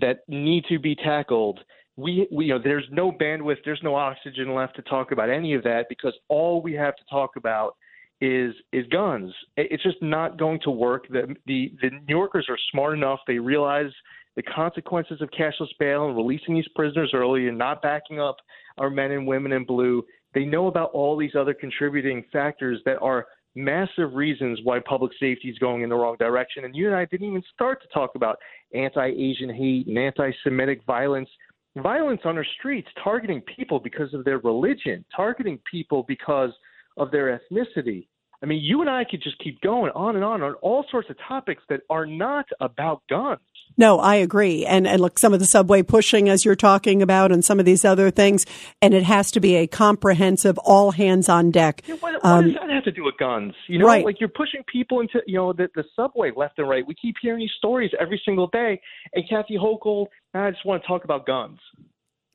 [0.00, 1.60] that need to be tackled
[1.96, 5.54] we, we you know there's no bandwidth there's no oxygen left to talk about any
[5.54, 7.74] of that because all we have to talk about
[8.20, 9.32] is is guns.
[9.56, 11.06] It's just not going to work.
[11.08, 13.20] The the the New Yorkers are smart enough.
[13.26, 13.90] They realize
[14.36, 18.36] the consequences of cashless bail and releasing these prisoners early and not backing up
[18.78, 20.04] our men and women in blue.
[20.34, 25.48] They know about all these other contributing factors that are massive reasons why public safety
[25.48, 26.64] is going in the wrong direction.
[26.64, 28.38] And you and I didn't even start to talk about
[28.74, 31.28] anti Asian hate and anti Semitic violence.
[31.76, 36.50] Violence on our streets, targeting people because of their religion, targeting people because
[36.96, 38.08] of their ethnicity.
[38.42, 41.10] I mean, you and I could just keep going on and on on all sorts
[41.10, 43.40] of topics that are not about guns.
[43.76, 44.64] No, I agree.
[44.66, 47.64] And and look, some of the subway pushing as you're talking about, and some of
[47.66, 48.44] these other things,
[48.82, 51.82] and it has to be a comprehensive, all hands on deck.
[51.86, 53.54] What, what Um, does that have to do with guns?
[53.68, 54.04] You know, Right.
[54.04, 56.86] like you're pushing people into you know the, the subway left and right.
[56.86, 58.80] We keep hearing these stories every single day.
[59.14, 61.58] And Kathy Hochul, I just want to talk about guns.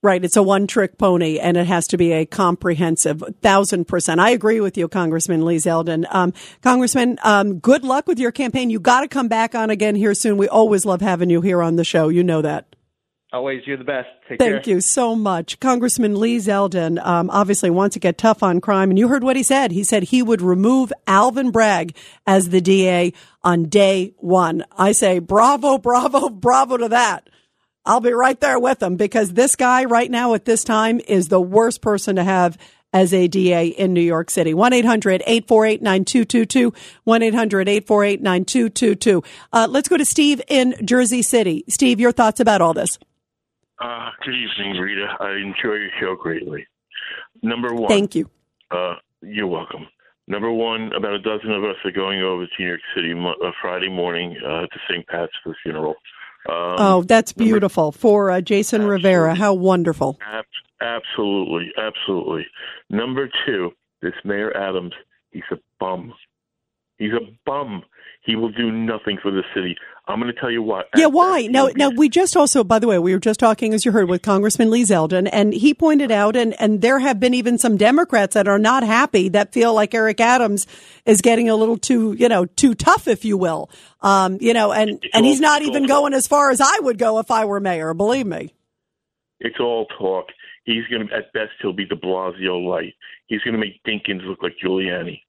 [0.04, 0.24] Right.
[0.24, 4.20] It's a one trick pony and it has to be a comprehensive thousand percent.
[4.20, 6.06] I agree with you, Congressman Lee Zeldin.
[6.13, 8.70] Um, Congressman, um, good luck with your campaign.
[8.70, 10.36] You got to come back on again here soon.
[10.36, 12.10] We always love having you here on the show.
[12.10, 12.76] You know that.
[13.32, 14.10] Always, you're the best.
[14.28, 14.76] Take Thank care.
[14.76, 15.60] you so much.
[15.60, 18.92] Congressman Lee Zeldin um, obviously wants to get tough on crime.
[18.92, 19.72] And you heard what he said.
[19.72, 21.96] He said he would remove Alvin Bragg
[22.28, 24.66] as the DA on day one.
[24.78, 27.28] I say bravo, bravo, bravo to that.
[27.86, 31.27] I'll be right there with him because this guy right now at this time is
[31.27, 32.58] the worst person to have
[32.94, 34.54] as a DA in New York City.
[34.54, 36.73] 1 800 848 9222.
[37.04, 39.23] 1 800 848 9222.
[39.52, 41.65] Uh, Let's go to Steve in Jersey City.
[41.67, 43.00] Steve, your thoughts about all this?
[43.79, 45.08] Uh, good evening, Rita.
[45.19, 46.65] I enjoy your show greatly.
[47.42, 47.90] Number one.
[47.90, 48.29] Thank you.
[48.71, 49.88] Uh, you're welcome.
[50.27, 53.36] Number one, about a dozen of us are going over to New York City mo-
[53.44, 55.06] uh, Friday morning uh, to St.
[55.08, 55.96] Pat's for the funeral.
[56.50, 59.35] Um, oh, that's beautiful for uh, Jason Rivera.
[59.35, 60.19] How wonderful.
[60.25, 60.46] ab-
[60.81, 62.46] absolutely, absolutely.
[62.89, 63.71] Number two,
[64.02, 64.94] this Mayor Adams,
[65.31, 66.13] he's a bum.
[66.98, 67.83] He's a bum.
[68.25, 69.75] He will do nothing for the city.
[70.06, 70.87] I'm going to tell you what.
[70.97, 71.47] Yeah, why?
[71.47, 74.10] Now, now we just also, by the way, we were just talking, as you heard,
[74.10, 77.77] with Congressman Lee Zeldin, and he pointed out, and and there have been even some
[77.77, 80.67] Democrats that are not happy that feel like Eric Adams
[81.06, 83.69] is getting a little too, you know, too tough, if you will.
[84.01, 86.97] Um, you know, and It's and he's not even going as far as I would
[86.97, 87.93] go if I were mayor.
[87.93, 88.54] Believe me.
[89.39, 90.25] It's all talk.
[90.65, 92.93] He's going to, at best, he'll be De Blasio light.
[93.27, 95.21] He's going to make Dinkins look like Giuliani.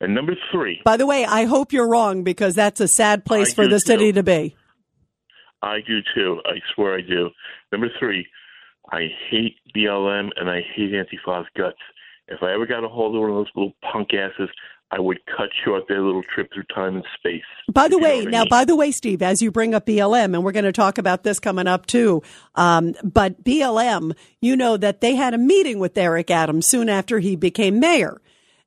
[0.00, 3.52] And number three, By the way, I hope you're wrong because that's a sad place
[3.52, 4.56] I for the city to be.
[5.62, 6.40] I do too.
[6.44, 7.30] I swear I do.
[7.72, 8.26] Number three,
[8.92, 11.78] I hate BLM and I hate Antifa's guts.
[12.28, 14.48] If I ever got a hold of one of those little punk asses,
[14.90, 17.42] I would cut short their little trip through time and space.
[17.72, 18.48] By the if you know way, now, mean.
[18.48, 21.22] by the way, Steve, as you bring up BLM, and we're going to talk about
[21.24, 22.22] this coming up too.
[22.54, 27.18] Um, but BLM, you know that they had a meeting with Eric Adams soon after
[27.18, 28.20] he became mayor,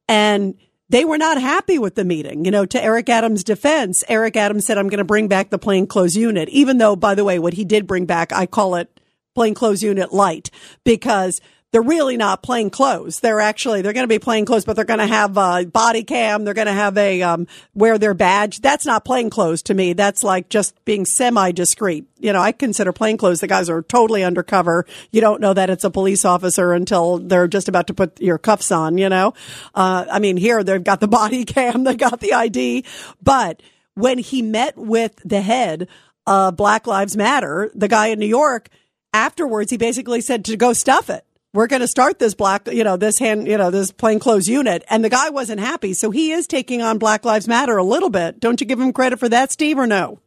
[0.08, 0.56] and
[0.90, 2.46] they were not happy with the meeting.
[2.46, 5.60] You know, to Eric Adams' defense, Eric Adams said, "I'm going to bring back the
[5.60, 9.00] plainclothes unit," even though, by the way, what he did bring back, I call it
[9.36, 10.50] plainclothes unit light
[10.84, 11.42] because
[11.72, 13.20] they're really not plain clothes.
[13.20, 16.04] They're actually they're going to be plain clothes, but they're going to have a body
[16.04, 16.46] cam.
[16.46, 18.62] They're going to have a um, wear their badge.
[18.62, 19.94] That's not plain clothes to me.
[19.94, 22.06] That's like just being semi discreet.
[22.20, 23.42] You know, I consider plain clothes.
[23.42, 24.86] The guys are totally undercover.
[25.12, 28.38] You don't know that it's a police officer until they're just about to put your
[28.38, 28.98] cuffs on.
[28.98, 29.34] You know,
[29.76, 32.86] uh, I mean, here they've got the body cam, they got the ID,
[33.22, 33.62] but
[33.94, 35.88] when he met with the head
[36.28, 38.70] of Black Lives Matter, the guy in New York,
[39.12, 41.26] afterwards he basically said to go stuff it.
[41.58, 44.84] We're going to start this black, you know, this hand, you know, this plainclothes unit.
[44.92, 45.96] And the guy wasn't happy.
[45.96, 48.40] So he is taking on Black Lives Matter a little bit.
[48.40, 50.20] Don't you give him credit for that, Steve, or no?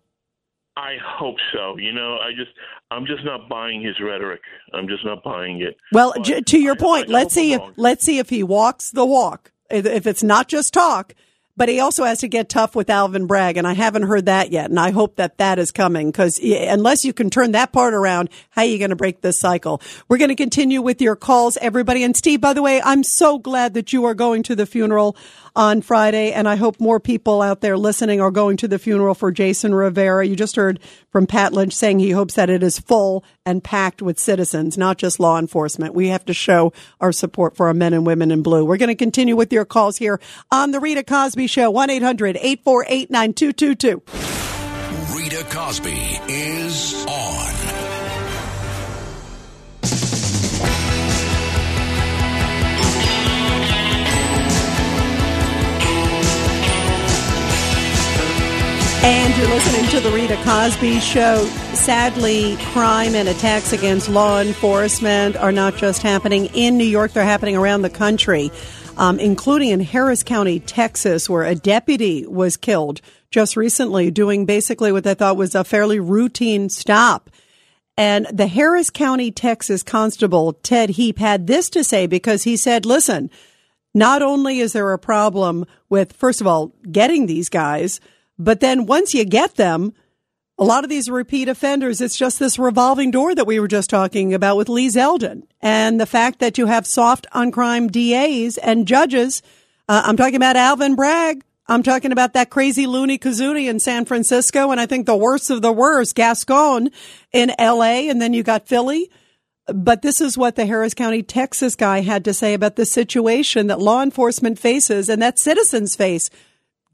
[0.77, 1.77] I hope so.
[1.77, 2.51] You know, I just,
[2.91, 4.41] I'm just not buying his rhetoric.
[4.75, 5.77] I'm just not buying it.
[5.93, 9.07] Well, j- to your point, I let's see if let's see if he walks the
[9.07, 9.53] walk.
[9.71, 11.15] If it's not just talk,
[11.61, 14.51] but he also has to get tough with Alvin Bragg, and I haven't heard that
[14.51, 14.71] yet.
[14.71, 18.31] And I hope that that is coming because unless you can turn that part around,
[18.49, 19.83] how are you going to break this cycle?
[20.09, 22.03] We're going to continue with your calls, everybody.
[22.03, 25.19] And Steve, by the way, I'm so glad that you are going to the funeral
[25.55, 29.15] on Friday, and I hope more people out there listening are going to the funeral
[29.15, 30.27] for Jason Rivera.
[30.27, 30.81] You just heard
[31.11, 34.99] from Pat Lynch saying he hopes that it is full and packed with citizens, not
[34.99, 35.95] just law enforcement.
[35.95, 38.65] We have to show our support for our men and women in blue.
[38.65, 40.21] We're going to continue with your calls here
[40.51, 44.03] on the Rita Cosby Show, 1 800 848 9222.
[45.17, 47.50] Rita Cosby is on.
[59.03, 61.47] And you're listening to the Rita Cosby Show.
[61.73, 67.25] Sadly, crime and attacks against law enforcement are not just happening in New York, they're
[67.25, 68.51] happening around the country,
[68.99, 74.93] um, including in Harris County, Texas, where a deputy was killed just recently doing basically
[74.93, 77.31] what they thought was a fairly routine stop.
[77.97, 82.85] And the Harris County, Texas constable, Ted Heap, had this to say because he said,
[82.85, 83.31] listen,
[83.95, 87.99] not only is there a problem with, first of all, getting these guys,
[88.41, 89.93] but then once you get them,
[90.59, 93.91] a lot of these repeat offenders, it's just this revolving door that we were just
[93.91, 95.43] talking about with Lee Zeldin.
[95.61, 99.43] And the fact that you have soft on crime DAs and judges.
[99.89, 101.45] Uh, I'm talking about Alvin Bragg.
[101.67, 104.71] I'm talking about that crazy loony kazoonie in San Francisco.
[104.71, 106.91] And I think the worst of the worst, Gascon
[107.33, 108.09] in LA.
[108.09, 109.11] And then you got Philly.
[109.67, 113.67] But this is what the Harris County, Texas guy had to say about the situation
[113.67, 116.31] that law enforcement faces and that citizens face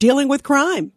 [0.00, 0.92] dealing with crime.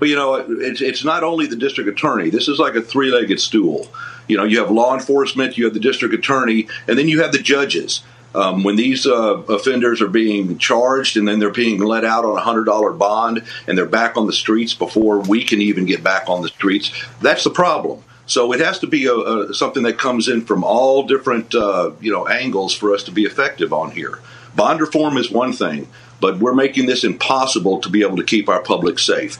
[0.00, 2.30] But you know, it's it's not only the district attorney.
[2.30, 3.86] This is like a three-legged stool.
[4.26, 7.32] You know, you have law enforcement, you have the district attorney, and then you have
[7.32, 8.02] the judges.
[8.34, 12.36] Um, when these uh, offenders are being charged and then they're being let out on
[12.36, 16.04] a hundred dollar bond and they're back on the streets before we can even get
[16.04, 18.02] back on the streets, that's the problem.
[18.26, 21.90] So it has to be a, a, something that comes in from all different uh,
[22.00, 24.20] you know angles for us to be effective on here.
[24.56, 25.88] Bond reform is one thing,
[26.20, 29.36] but we're making this impossible to be able to keep our public safe.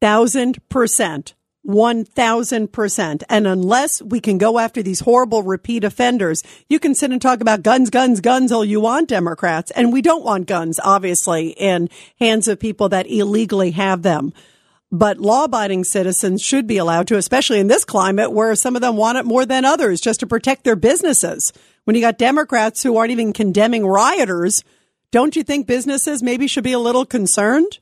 [0.00, 1.34] Thousand percent.
[1.62, 3.24] One thousand percent.
[3.28, 7.40] And unless we can go after these horrible repeat offenders, you can sit and talk
[7.40, 9.72] about guns, guns, guns all you want, Democrats.
[9.72, 11.88] And we don't want guns, obviously, in
[12.20, 14.32] hands of people that illegally have them.
[14.92, 18.82] But law abiding citizens should be allowed to, especially in this climate where some of
[18.82, 21.52] them want it more than others just to protect their businesses.
[21.82, 24.62] When you got Democrats who aren't even condemning rioters,
[25.10, 27.80] don't you think businesses maybe should be a little concerned?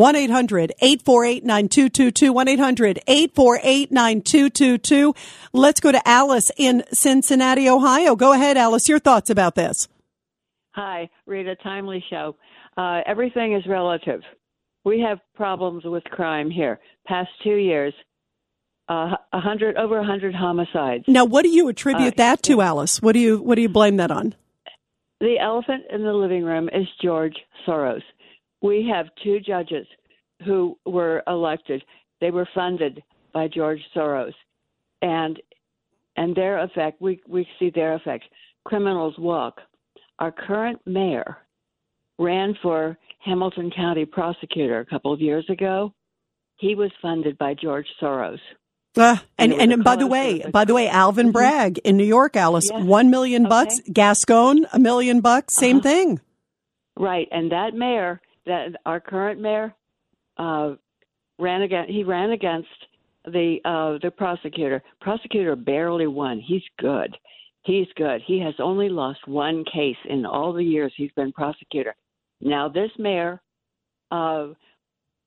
[0.00, 2.32] 1 800 848 9222.
[2.32, 5.14] 1 800 848 9222.
[5.52, 8.16] Let's go to Alice in Cincinnati, Ohio.
[8.16, 8.88] Go ahead, Alice.
[8.88, 9.88] Your thoughts about this?
[10.70, 11.54] Hi, Rita.
[11.62, 12.34] Timely show.
[12.78, 14.22] Uh, everything is relative.
[14.86, 16.80] we have problems with crime here.
[17.06, 17.92] Past two years,
[18.88, 21.04] uh, a hundred over a hundred homicides.
[21.08, 23.02] Now, what do you attribute Uh, that to, Alice?
[23.02, 24.34] What do you what do you blame that on?
[25.20, 27.36] The elephant in the living room is George
[27.68, 28.00] Soros.
[28.62, 29.86] We have two judges
[30.44, 31.82] who were elected.
[32.20, 33.02] They were funded
[33.32, 34.34] by George Soros,
[35.02, 35.40] and
[36.16, 37.00] and their effect.
[37.00, 38.24] We we see their effect.
[38.64, 39.60] Criminals walk.
[40.18, 41.38] Our current mayor
[42.18, 45.94] ran for Hamilton County prosecutor a couple of years ago.
[46.56, 48.38] He was funded by George Soros.
[48.96, 52.36] Uh, and And and by the way, by the way, Alvin Bragg in New York,
[52.36, 52.82] Alice, Yeah.
[52.82, 53.80] one million bucks.
[53.90, 55.88] Gascon, a million bucks, same Uh-huh.
[55.88, 56.20] thing.
[56.98, 59.72] Right, and that mayor, that our current mayor,
[60.36, 60.74] uh,
[61.38, 61.90] ran against.
[61.90, 62.68] He ran against
[63.24, 64.82] the uh, the prosecutor.
[65.00, 66.40] Prosecutor barely won.
[66.40, 67.16] He's good.
[67.62, 68.20] He's good.
[68.26, 71.94] He has only lost one case in all the years he's been prosecutor.
[72.40, 73.40] Now this mayor,
[74.10, 74.48] uh,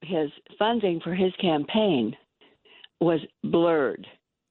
[0.01, 2.15] his funding for his campaign
[2.99, 4.05] was blurred.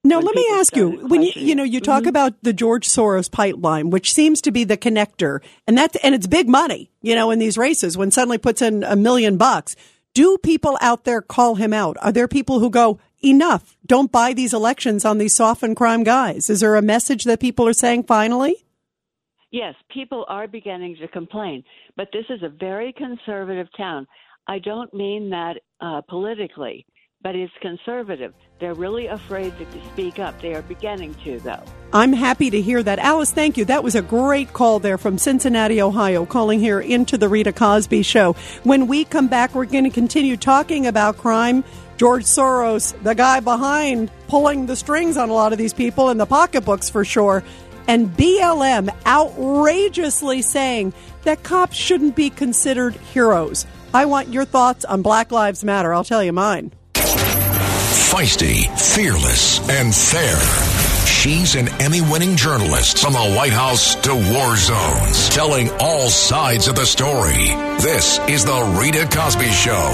[0.05, 2.09] Now, when let me ask you, when you you know you talk Mhm.
[2.09, 6.27] about the George Soros pipeline, which seems to be the connector, and that and it's
[6.27, 9.77] big money, you know, in these races when suddenly puts in a million bucks.
[10.13, 11.97] Do people out there call him out?
[12.03, 16.51] Are there people who go, enough, don't buy these elections on these softened crime guys?
[16.51, 18.57] Is there a message that people are saying finally?
[19.53, 21.63] Yes, people are beginning to complain,
[21.97, 24.07] but this is a very conservative town.
[24.49, 26.85] I don't mean that uh, politically,
[27.23, 28.35] but it's conservative.
[28.63, 30.41] They're really afraid to speak up.
[30.41, 31.65] They are beginning to, though.
[31.93, 33.01] I'm happy to hear that.
[33.01, 33.65] Alice, thank you.
[33.65, 38.05] That was a great call there from Cincinnati, Ohio, calling here into the Rita Cosby
[38.05, 38.37] Show.
[38.63, 41.65] When we come back, we're going to continue talking about crime.
[41.97, 46.21] George Soros, the guy behind pulling the strings on a lot of these people and
[46.21, 47.43] the pocketbooks for sure.
[47.89, 50.95] And BLM outrageously saying
[51.25, 53.67] that cops shouldn't be considered heroes.
[53.93, 55.93] I want your thoughts on Black Lives Matter.
[55.93, 56.71] I'll tell you mine.
[57.93, 60.39] Feisty, fearless, and fair.
[61.07, 66.69] She's an Emmy winning journalist from the White House to war zones, telling all sides
[66.69, 67.49] of the story.
[67.83, 69.91] This is The Rita Cosby Show.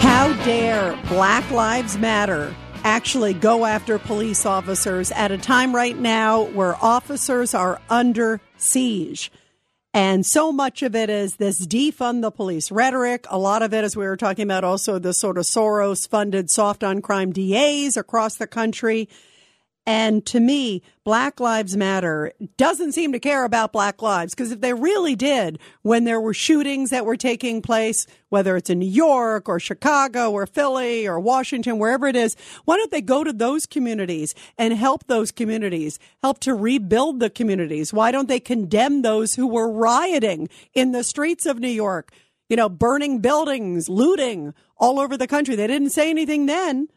[0.00, 2.52] How dare Black Lives Matter
[2.84, 9.32] actually go after police officers at a time right now where officers are under siege?
[9.94, 13.26] And so much of it is this defund the police rhetoric.
[13.30, 16.50] A lot of it, as we were talking about, also the sort of Soros funded
[16.50, 19.08] soft on crime DAs across the country.
[19.86, 24.62] And to me, Black Lives Matter doesn't seem to care about Black lives because if
[24.62, 28.88] they really did, when there were shootings that were taking place, whether it's in New
[28.88, 33.32] York or Chicago or Philly or Washington, wherever it is, why don't they go to
[33.32, 37.92] those communities and help those communities, help to rebuild the communities?
[37.92, 42.10] Why don't they condemn those who were rioting in the streets of New York,
[42.48, 45.56] you know, burning buildings, looting all over the country?
[45.56, 46.88] They didn't say anything then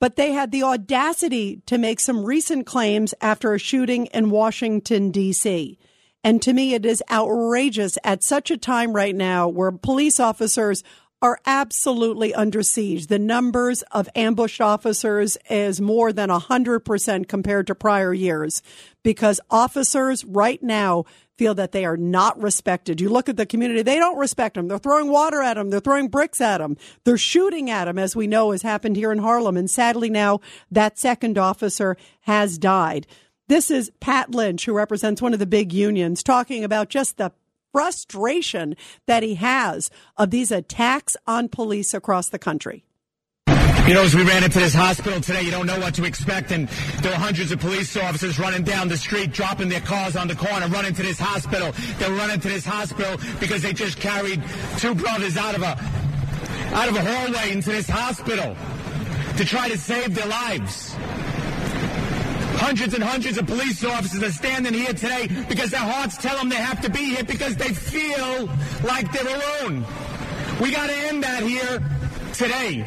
[0.00, 5.10] but they had the audacity to make some recent claims after a shooting in Washington,
[5.10, 5.78] D.C.
[6.24, 10.82] And to me, it is outrageous at such a time right now where police officers
[11.22, 13.08] are absolutely under siege.
[13.08, 18.62] The numbers of ambushed officers is more than 100% compared to prior years
[19.02, 21.04] because officers right now
[21.40, 23.00] feel that they are not respected.
[23.00, 24.68] You look at the community, they don't respect them.
[24.68, 25.70] They're throwing water at them.
[25.70, 26.76] They're throwing bricks at them.
[27.04, 29.56] They're shooting at them, as we know has happened here in Harlem.
[29.56, 33.06] And sadly now that second officer has died.
[33.48, 37.32] This is Pat Lynch, who represents one of the big unions, talking about just the
[37.72, 38.76] frustration
[39.06, 39.88] that he has
[40.18, 42.84] of these attacks on police across the country.
[43.90, 46.52] You know, as we ran into this hospital today, you don't know what to expect,
[46.52, 46.68] and
[47.02, 50.36] there were hundreds of police officers running down the street, dropping their cars on the
[50.36, 51.72] corner, running to this hospital.
[51.98, 54.40] They were running to this hospital because they just carried
[54.78, 55.70] two brothers out of a
[56.72, 58.54] out of a hallway into this hospital
[59.36, 60.94] to try to save their lives.
[62.60, 66.48] Hundreds and hundreds of police officers are standing here today because their hearts tell them
[66.48, 68.48] they have to be here because they feel
[68.84, 69.84] like they're alone.
[70.60, 71.82] We got to end that here
[72.34, 72.86] today.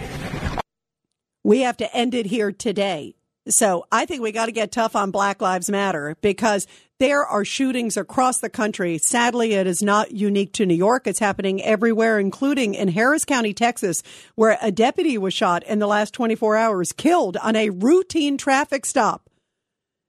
[1.44, 3.16] We have to end it here today.
[3.50, 6.66] So I think we got to get tough on Black Lives Matter because
[7.00, 8.98] there are shootings across the country.
[8.98, 11.06] Sadly, it is not unique to New York.
[11.06, 14.02] It's happening everywhere, including in Harris County, Texas,
[14.36, 18.86] where a deputy was shot in the last 24 hours, killed on a routine traffic
[18.86, 19.30] stop.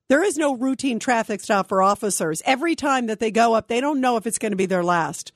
[0.09, 2.43] There is no routine traffic stop for officers.
[2.45, 4.85] Every time that they go up, they don't know if it's going to be their
[4.85, 5.33] last.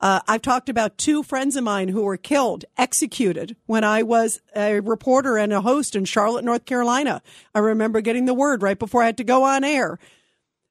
[0.00, 4.40] Uh, I've talked about two friends of mine who were killed, executed when I was
[4.56, 7.20] a reporter and a host in Charlotte, North Carolina.
[7.54, 9.98] I remember getting the word right before I had to go on air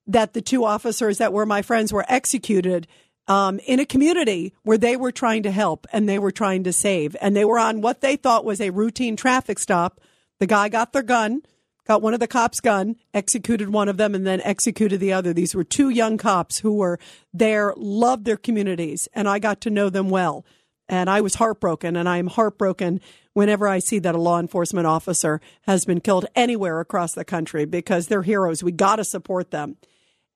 [0.07, 2.87] that the two officers that were my friends were executed
[3.27, 6.73] um, in a community where they were trying to help and they were trying to
[6.73, 7.15] save.
[7.21, 10.01] And they were on what they thought was a routine traffic stop.
[10.39, 11.43] The guy got their gun,
[11.89, 15.33] got one of the cops' gun, executed one of them, and then executed the other.
[15.33, 16.99] These were two young cops who were
[17.33, 20.45] there, loved their communities, and I got to know them well.
[20.87, 23.01] And I was heartbroken, and I am heartbroken
[23.33, 27.65] whenever I see that a law enforcement officer has been killed anywhere across the country
[27.65, 28.63] because they're heroes.
[28.63, 29.77] We got to support them.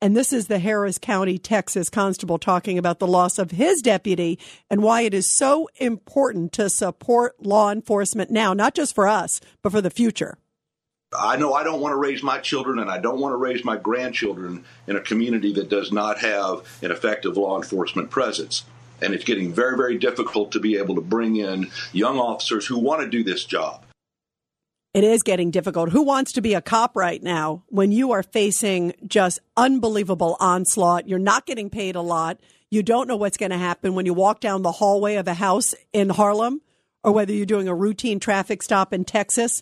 [0.02, 4.40] And this is the Harris County, Texas constable talking about the loss of his deputy
[4.72, 9.40] and why it is so important to support law enforcement now, not just for us,
[9.62, 10.40] but for the future.
[11.18, 13.64] I know I don't want to raise my children and I don't want to raise
[13.64, 18.66] my grandchildren in a community that does not have an effective law enforcement presence.
[19.02, 22.80] And it's getting very, very difficult to be able to bring in young officers who
[22.80, 23.86] want to do this job.
[24.94, 25.90] It is getting difficult.
[25.90, 31.08] Who wants to be a cop right now when you are facing just unbelievable onslaught?
[31.08, 32.40] You're not getting paid a lot.
[32.70, 35.34] You don't know what's going to happen when you walk down the hallway of a
[35.34, 36.62] house in Harlem
[37.04, 39.62] or whether you're doing a routine traffic stop in Texas.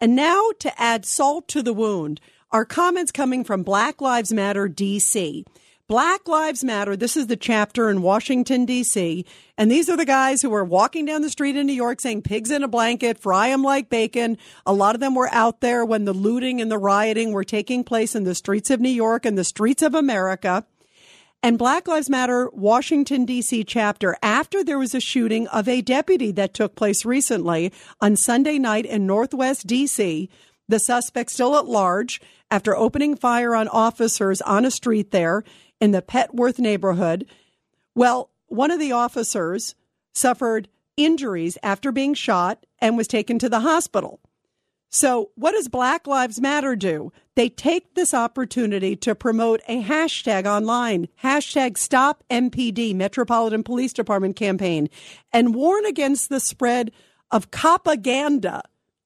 [0.00, 4.66] And now to add salt to the wound are comments coming from Black Lives Matter
[4.66, 5.44] DC.
[5.88, 6.96] Black Lives Matter.
[6.96, 9.26] This is the chapter in Washington, D.C.
[9.58, 12.22] And these are the guys who were walking down the street in New York saying
[12.22, 14.38] pigs in a blanket, fry them like bacon.
[14.64, 17.84] A lot of them were out there when the looting and the rioting were taking
[17.84, 20.64] place in the streets of New York and the streets of America.
[21.42, 23.64] And Black Lives Matter Washington, D.C.
[23.64, 28.58] chapter, after there was a shooting of a deputy that took place recently on Sunday
[28.58, 30.28] night in Northwest D.C.,
[30.68, 32.20] the suspect still at large
[32.50, 35.42] after opening fire on officers on a street there
[35.80, 37.26] in the Petworth neighborhood.
[37.94, 39.74] Well, one of the officers
[40.12, 40.68] suffered
[40.98, 44.20] injuries after being shot and was taken to the hospital.
[44.92, 47.12] So, what does Black Lives Matter do?
[47.36, 54.34] They take this opportunity to promote a hashtag online, hashtag Stop MPD, Metropolitan Police Department
[54.34, 54.88] campaign,
[55.32, 56.90] and warn against the spread
[57.30, 58.62] of propaganda,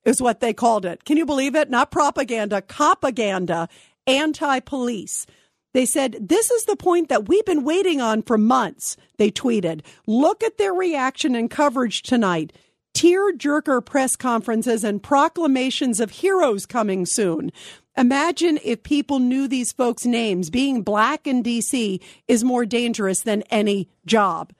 [0.06, 1.04] is what they called it.
[1.04, 1.68] Can you believe it?
[1.68, 3.68] Not propaganda, propaganda,
[4.06, 5.26] anti police.
[5.74, 8.96] They said, This is the point that we've been waiting on for months.
[9.18, 12.54] They tweeted, Look at their reaction and coverage tonight.
[12.94, 17.50] Tear jerker press conferences and proclamations of heroes coming soon.
[17.96, 20.48] Imagine if people knew these folks' names.
[20.48, 24.52] Being black in DC is more dangerous than any job.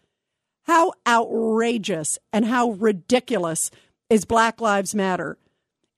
[0.65, 3.71] How outrageous and how ridiculous
[4.11, 5.39] is Black Lives Matter?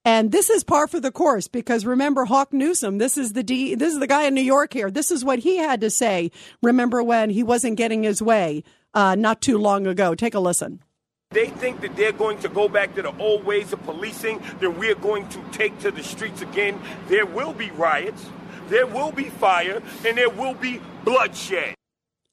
[0.04, 3.74] And this is par for the course because remember Hawk Newsom, this is the D,
[3.74, 4.90] this is the guy in New York here.
[4.90, 6.30] This is what he had to say.
[6.62, 8.62] Remember when he wasn't getting his way
[8.94, 10.14] uh, not too long ago.
[10.14, 10.80] Take a listen.
[11.30, 14.70] They think that they're going to go back to the old ways of policing, that
[14.70, 16.80] we're going to take to the streets again.
[17.08, 18.24] There will be riots,
[18.68, 21.74] there will be fire, and there will be bloodshed.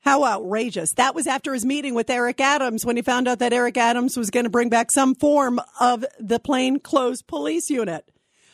[0.01, 0.91] How outrageous.
[0.93, 4.17] That was after his meeting with Eric Adams when he found out that Eric Adams
[4.17, 8.09] was going to bring back some form of the plainclothes police unit.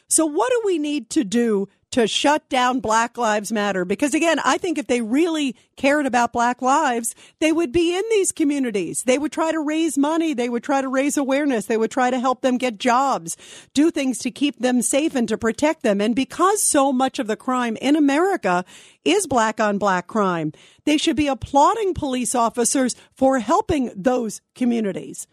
[0.08, 3.84] So, what do we need to do to shut down Black Lives Matter.
[3.86, 8.04] Because again, I think if they really cared about Black lives, they would be in
[8.12, 9.04] these communities.
[9.04, 10.34] They would try to raise money.
[10.34, 11.66] They would try to raise awareness.
[11.66, 13.36] They would try to help them get jobs,
[13.74, 16.00] do things to keep them safe and to protect them.
[16.02, 18.66] And because so much of the crime in America
[19.04, 20.52] is black on black crime,
[20.86, 25.28] they should be applauding police officers for helping those communities.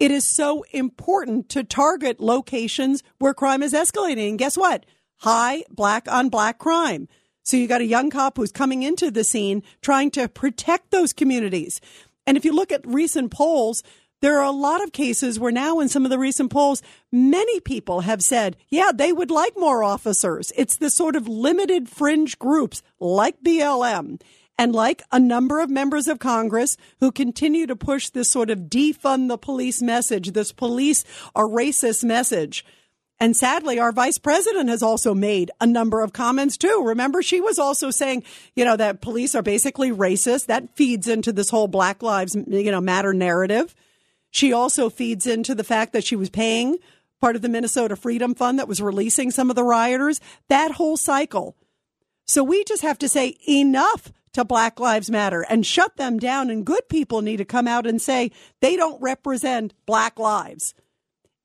[0.00, 4.30] It is so important to target locations where crime is escalating.
[4.30, 4.84] And guess what?
[5.24, 7.08] High black on black crime.
[7.44, 11.14] So you got a young cop who's coming into the scene trying to protect those
[11.14, 11.80] communities.
[12.26, 13.82] And if you look at recent polls,
[14.20, 17.58] there are a lot of cases where now in some of the recent polls, many
[17.60, 20.52] people have said, yeah, they would like more officers.
[20.56, 24.20] It's the sort of limited fringe groups like BLM
[24.58, 28.70] and like a number of members of Congress who continue to push this sort of
[28.70, 31.02] defund the police message, this police
[31.34, 32.64] are racist message.
[33.20, 36.82] And sadly, our vice president has also made a number of comments too.
[36.84, 38.24] Remember, she was also saying,
[38.56, 40.46] you know, that police are basically racist.
[40.46, 43.74] That feeds into this whole Black Lives, you know, matter narrative.
[44.30, 46.78] She also feeds into the fact that she was paying
[47.20, 50.20] part of the Minnesota Freedom Fund that was releasing some of the rioters.
[50.48, 51.56] That whole cycle.
[52.26, 56.50] So we just have to say enough to Black Lives Matter and shut them down.
[56.50, 60.74] And good people need to come out and say they don't represent Black lives.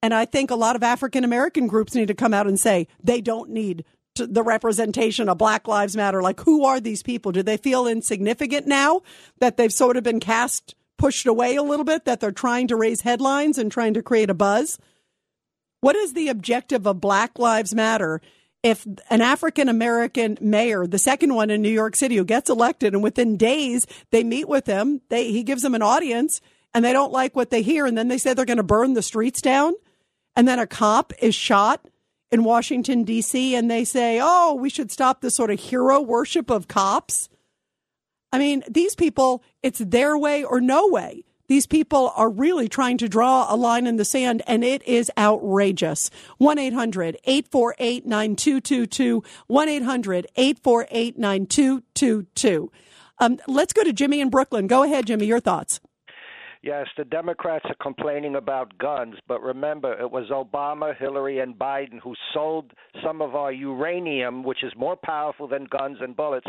[0.01, 2.87] And I think a lot of African American groups need to come out and say
[3.03, 3.85] they don't need
[4.19, 6.21] against the representation of Black Lives Matter.
[6.21, 7.31] Like, who are these people?
[7.31, 9.01] Do they feel insignificant now
[9.39, 12.75] that they've sort of been cast, pushed away a little bit, that they're trying to
[12.75, 14.77] raise headlines and trying to create a buzz?
[15.81, 18.21] What is the objective of Black Lives Matter
[18.61, 22.93] if an African American mayor, the second one in New York City, who gets elected,
[22.93, 26.41] and within days they meet with him, they he gives them an audience,
[26.73, 28.95] and they don't like what they hear, and then they say they're going to burn
[28.95, 29.75] the streets down,
[30.39, 31.85] and then a cop is shot
[32.31, 36.49] in Washington D.C., and they say, "Oh, we should stop this sort of hero worship
[36.49, 37.27] of cops."
[38.31, 41.25] I mean, these people, it's their way or no way.
[41.49, 45.11] These people are really trying to draw a line in the sand, and it is
[45.17, 46.09] outrageous.
[46.37, 49.21] 1 800 848 9222.
[49.47, 52.71] 1 800 848 9222.
[53.17, 54.67] Um, let's go to Jimmy in Brooklyn.
[54.67, 55.81] Go ahead, Jimmy, your thoughts.
[56.61, 61.99] Yes, the Democrats are complaining about guns, but remember, it was Obama, Hillary, and Biden
[62.03, 66.47] who sold some of our uranium, which is more powerful than guns and bullets,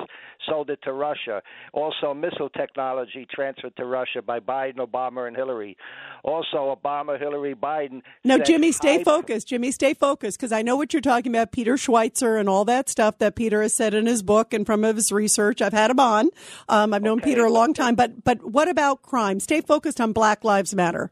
[0.49, 1.41] sold it to Russia.
[1.73, 5.77] Also, missile technology transferred to Russia by Biden, Obama, and Hillary.
[6.25, 8.03] Also, Obama, Hillary, Biden.
[8.25, 9.47] No, Jimmy, stay high- focused.
[9.47, 11.53] Jimmy, stay focused because I know what you're talking about.
[11.53, 14.83] Peter Schweizer and all that stuff that Peter has said in his book and from
[14.83, 15.63] his research.
[15.63, 16.31] I've had him on.
[16.69, 17.95] Um, I've known Peter a long time.
[17.95, 19.39] But but what about crime?
[19.39, 21.11] Stay focused on Black Lives Matter.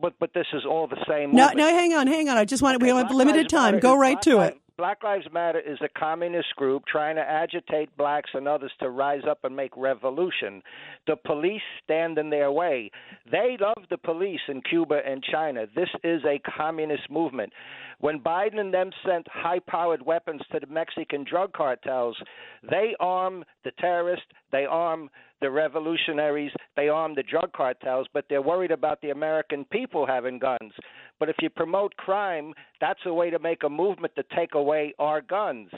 [0.00, 1.34] But but this is all the same.
[1.34, 1.56] No, movement.
[1.58, 2.36] no, hang on, hang on.
[2.36, 3.74] I just want we don't have Black limited Lives time.
[3.74, 4.60] Matter Go right to it.
[4.78, 9.22] Black Lives Matter is a communist group trying to agitate blacks and others to rise
[9.28, 10.62] up and make revolution.
[11.08, 12.92] The police stand in their way.
[13.28, 15.66] They love the police in Cuba and China.
[15.74, 17.52] This is a communist movement.
[17.98, 22.16] When Biden and them sent high powered weapons to the Mexican drug cartels,
[22.62, 25.10] they arm the terrorists, they arm
[25.40, 30.38] the revolutionaries, they arm the drug cartels, but they're worried about the American people having
[30.38, 30.72] guns.
[31.18, 34.94] But if you promote crime, that's a way to make a movement to take away
[34.98, 35.70] our guns.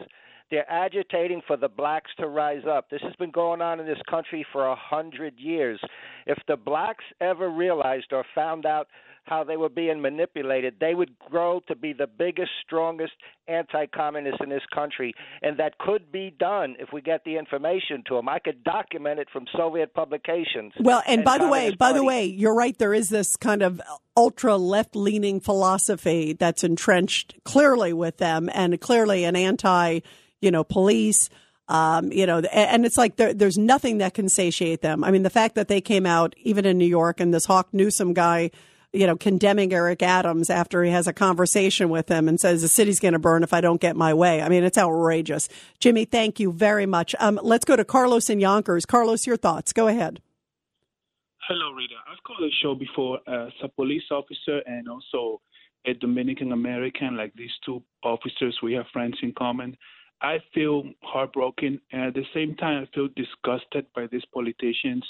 [0.50, 2.90] They're agitating for the blacks to rise up.
[2.90, 5.80] This has been going on in this country for a hundred years.
[6.26, 8.88] If the blacks ever realized or found out
[9.24, 13.12] how they were being manipulated, they would grow to be the biggest, strongest
[13.48, 15.14] anti communists in this country.
[15.42, 18.28] And that could be done if we get the information to them.
[18.28, 20.72] I could document it from Soviet publications.
[20.78, 22.76] Well, and, by the way, by the way, you're right.
[22.76, 23.80] There is this kind of
[24.16, 30.00] ultra left leaning philosophy that's entrenched clearly with them, and clearly an anti,
[30.40, 31.28] you know, police.
[31.68, 35.04] Um, you know, and it's like there, there's nothing that can satiate them.
[35.04, 37.68] I mean, the fact that they came out even in New York and this Hawk
[37.72, 38.50] Newsom guy,
[38.92, 42.68] you know, condemning Eric Adams after he has a conversation with him and says the
[42.68, 44.42] city's going to burn if I don't get my way.
[44.42, 45.48] I mean, it's outrageous.
[45.78, 47.14] Jimmy, thank you very much.
[47.20, 48.86] Um, let's go to Carlos in Yonkers.
[48.86, 49.72] Carlos, your thoughts.
[49.72, 50.20] Go ahead.
[51.46, 51.94] Hello, Rita.
[52.10, 55.40] I've called the show before as a police officer and also
[55.86, 59.76] a Dominican American, like these two officers, we have friends in common.
[60.22, 65.04] I feel heartbroken and at the same time I feel disgusted by these politicians.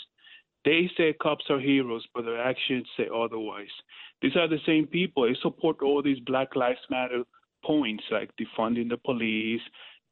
[0.64, 3.72] They say cops are heroes, but their actions say otherwise.
[4.20, 5.24] These are the same people.
[5.24, 7.22] They support all these Black Lives Matter
[7.64, 9.62] points like defunding the police,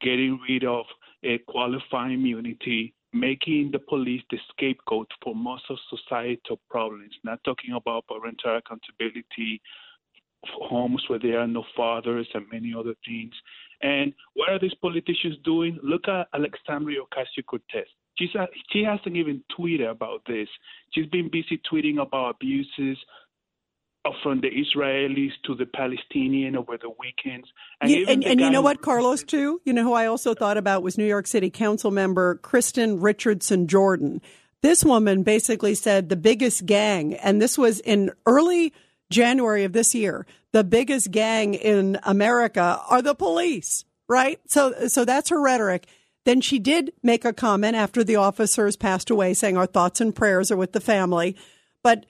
[0.01, 0.87] getting rid of
[1.23, 7.15] a qualifying immunity, making the police the scapegoat for most of societal problems.
[7.25, 9.61] Not talking about parental accountability,
[10.45, 13.35] homes where there are no fathers, and many other things.
[13.83, 15.79] And what are these politicians doing?
[15.83, 17.87] Look at Alexandria Ocasio Cortez.
[18.19, 20.49] She's a, she hasn't even tweeted about this.
[20.93, 22.99] She's been busy tweeting about abuses
[24.23, 27.49] from the Israelis to the Palestinian over the weekends.
[27.81, 29.61] And, even and, the and you know what, Carlos, too?
[29.65, 33.67] You know who I also thought about was New York City Council member Kristin Richardson
[33.67, 34.21] Jordan.
[34.63, 38.73] This woman basically said the biggest gang, and this was in early
[39.11, 44.41] January of this year, the biggest gang in America are the police, right?
[44.47, 45.87] So, so that's her rhetoric.
[46.29, 50.15] Then she did make a comment after the officers passed away saying our thoughts and
[50.15, 51.35] prayers are with the family.
[51.83, 52.05] But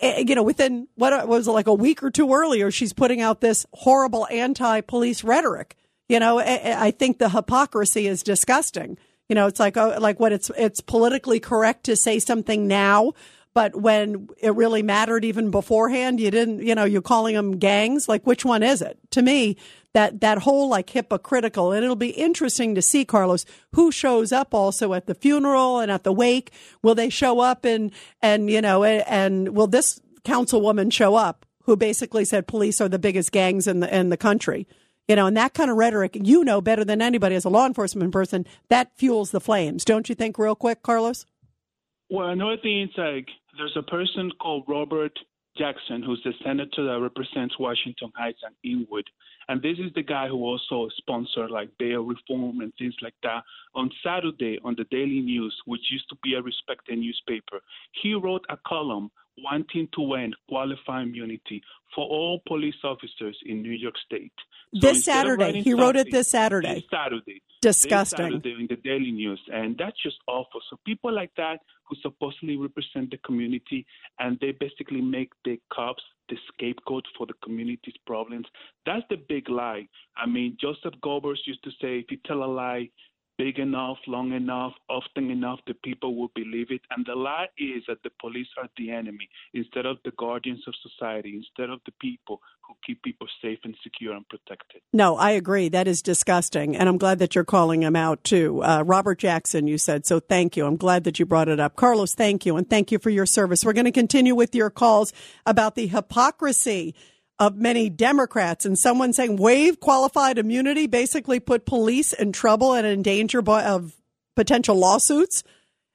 [0.00, 2.70] eh, eh you know, within what uh, was it, like a week or two earlier,
[2.70, 5.76] she's putting out this horrible anti-police rhetoric.
[6.08, 8.96] You know, I I think the hypocrisy is disgusting.
[9.28, 13.12] You know, it's like oh, like what it's it's politically correct to say something now,
[13.52, 16.66] but when it really mattered even beforehand, you didn't.
[16.66, 18.08] You know, you're calling them gangs.
[18.08, 18.98] Like, which one is it?
[19.10, 19.58] To me,
[19.94, 24.52] that that whole like hypocritical, and it'll be interesting to see Carlos who shows up
[24.52, 26.52] also at the funeral and at the wake.
[26.82, 27.90] Will they show up and
[28.20, 32.98] and you know and will this councilwoman show up who basically said police are the
[32.98, 34.66] biggest gangs in the in the country?
[35.08, 37.66] You know, and that kind of rhetoric, you know better than anybody as a law
[37.66, 40.38] enforcement person, that fuels the flames, don't you think?
[40.38, 41.26] Real quick, Carlos.
[42.08, 45.18] Well, i another thing is like there's a person called Robert
[45.56, 49.08] Jackson, who's the senator that represents Washington Heights and Inwood.
[49.48, 53.42] And this is the guy who also sponsored like bail reform and things like that.
[53.74, 57.60] On Saturday on the Daily News, which used to be a respected newspaper,
[58.02, 61.62] he wrote a column wanting to end qualified immunity
[61.94, 64.32] for all police officers in New York State.
[64.74, 65.62] So this Saturday.
[65.62, 66.74] He wrote it this Saturday.
[66.74, 67.42] This Saturday.
[67.62, 68.24] Disgusting.
[68.24, 70.60] This Saturday in the Daily News, and that's just awful.
[70.68, 73.86] So people like that who supposedly represent the community,
[74.18, 78.46] and they basically make the cops the scapegoat for the community's problems.
[78.86, 79.88] That's the big lie.
[80.16, 82.88] I mean, Joseph Goebbels used to say, if you tell a lie
[83.36, 86.80] big enough, long enough, often enough, the people will believe it.
[86.90, 90.74] And the lie is that the police are the enemy instead of the guardians of
[90.82, 94.80] society, instead of the people who keep people safe and secure and protected.
[94.92, 95.68] No, I agree.
[95.68, 96.76] That is disgusting.
[96.76, 98.62] And I'm glad that you're calling him out too.
[98.62, 100.06] Uh, Robert Jackson, you said.
[100.06, 100.66] So thank you.
[100.66, 101.76] I'm glad that you brought it up.
[101.76, 102.56] Carlos, thank you.
[102.56, 103.64] And thank you for your service.
[103.64, 105.12] We're going to continue with your calls
[105.44, 106.94] about the hypocrisy
[107.38, 112.86] of many Democrats and someone saying waive qualified immunity, basically put police in trouble and
[112.86, 113.94] in danger of
[114.36, 115.42] potential lawsuits.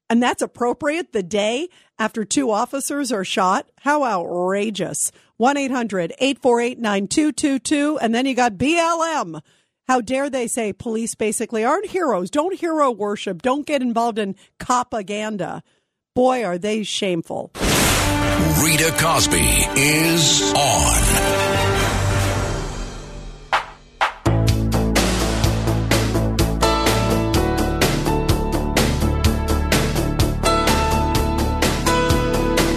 [0.09, 3.69] And that's appropriate the day after two officers are shot.
[3.81, 5.11] How outrageous.
[5.37, 7.99] 1 800 848 9222.
[8.01, 9.41] And then you got BLM.
[9.87, 12.29] How dare they say police basically aren't heroes?
[12.29, 13.41] Don't hero worship.
[13.41, 15.63] Don't get involved in propaganda.
[16.15, 17.51] Boy, are they shameful.
[18.63, 19.37] Rita Cosby
[19.77, 20.93] is on.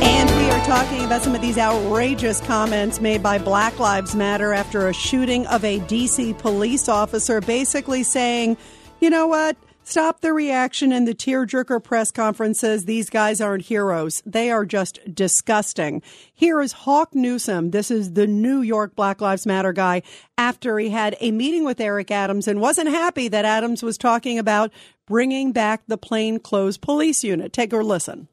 [0.01, 4.53] And we are talking about some of these outrageous comments made by Black Lives Matter
[4.53, 8.57] after a shooting of a DC police officer, basically saying,
[9.01, 9.57] you know what?
[9.85, 12.85] Stop the reaction and the tearjerker press conferences.
[12.85, 14.23] These guys aren't heroes.
[14.25, 16.03] They are just disgusting.
[16.33, 17.73] Here is Hawk Newsom.
[17.73, 20.03] This is the New York Black Lives Matter guy
[20.39, 24.39] after he had a meeting with Eric Adams and wasn't happy that Adams was talking
[24.39, 24.71] about
[25.09, 27.53] bringing back the plainclothes police unit.
[27.53, 28.29] Take a listen.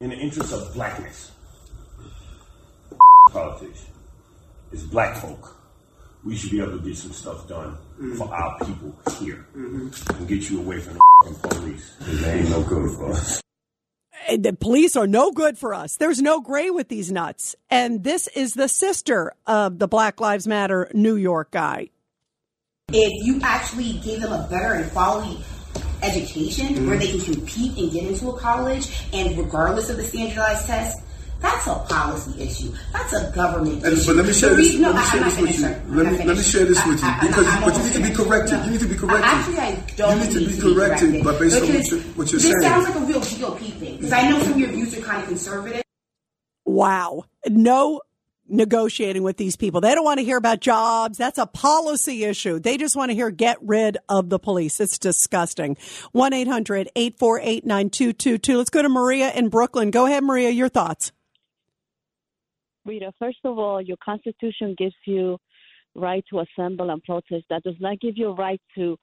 [0.00, 1.30] in the interest of blackness.
[3.30, 3.84] Politics.
[4.72, 5.56] It's black folk.
[6.24, 7.76] We should be able to get some stuff done
[8.16, 9.92] for our people here and
[10.28, 11.92] get you away from the police.
[11.98, 13.40] 'cause They ain't no good for us.
[14.28, 15.96] Uh, the police are no good for us.
[15.96, 17.54] There's no gray with these nuts.
[17.70, 21.88] And this is the sister of the Black Lives Matter New York guy.
[22.92, 25.44] if you actually give them a better and quality
[26.02, 30.66] education where they can compete and get into a college and regardless of the standardized
[30.68, 30.98] test
[31.40, 32.72] that's a policy issue.
[32.92, 34.06] That's a government And, issue.
[34.06, 34.74] but let me share this.
[34.76, 35.94] no, let me share this with you.
[35.96, 37.92] Let me let me share this with you I- I- because I'm but you need
[37.94, 38.58] to be corrected.
[38.58, 38.64] No.
[38.64, 39.24] You need to be I- corrected.
[39.24, 42.32] Actually, I don't You need to be corrected, but based on what Because you're, what
[42.32, 42.62] you're this saying.
[42.62, 43.96] sounds like a real GOP thing.
[43.96, 45.82] Because I know some of your views are kind of conservative.
[46.64, 47.24] Wow.
[47.48, 48.00] No
[48.48, 49.80] negotiating with these people.
[49.80, 51.18] They don't want to hear about jobs.
[51.18, 52.60] That's a policy issue.
[52.60, 54.78] They just want to hear get rid of the police.
[54.80, 55.76] It's disgusting.
[56.12, 58.56] 1 800 848 9222.
[58.56, 59.90] Let's go to Maria in Brooklyn.
[59.90, 60.50] Go ahead, Maria.
[60.50, 61.10] Your thoughts.
[62.86, 65.38] Rita, first of all, your Constitution gives you
[65.94, 67.44] right to assemble and protest.
[67.50, 68.96] That does not give you a right to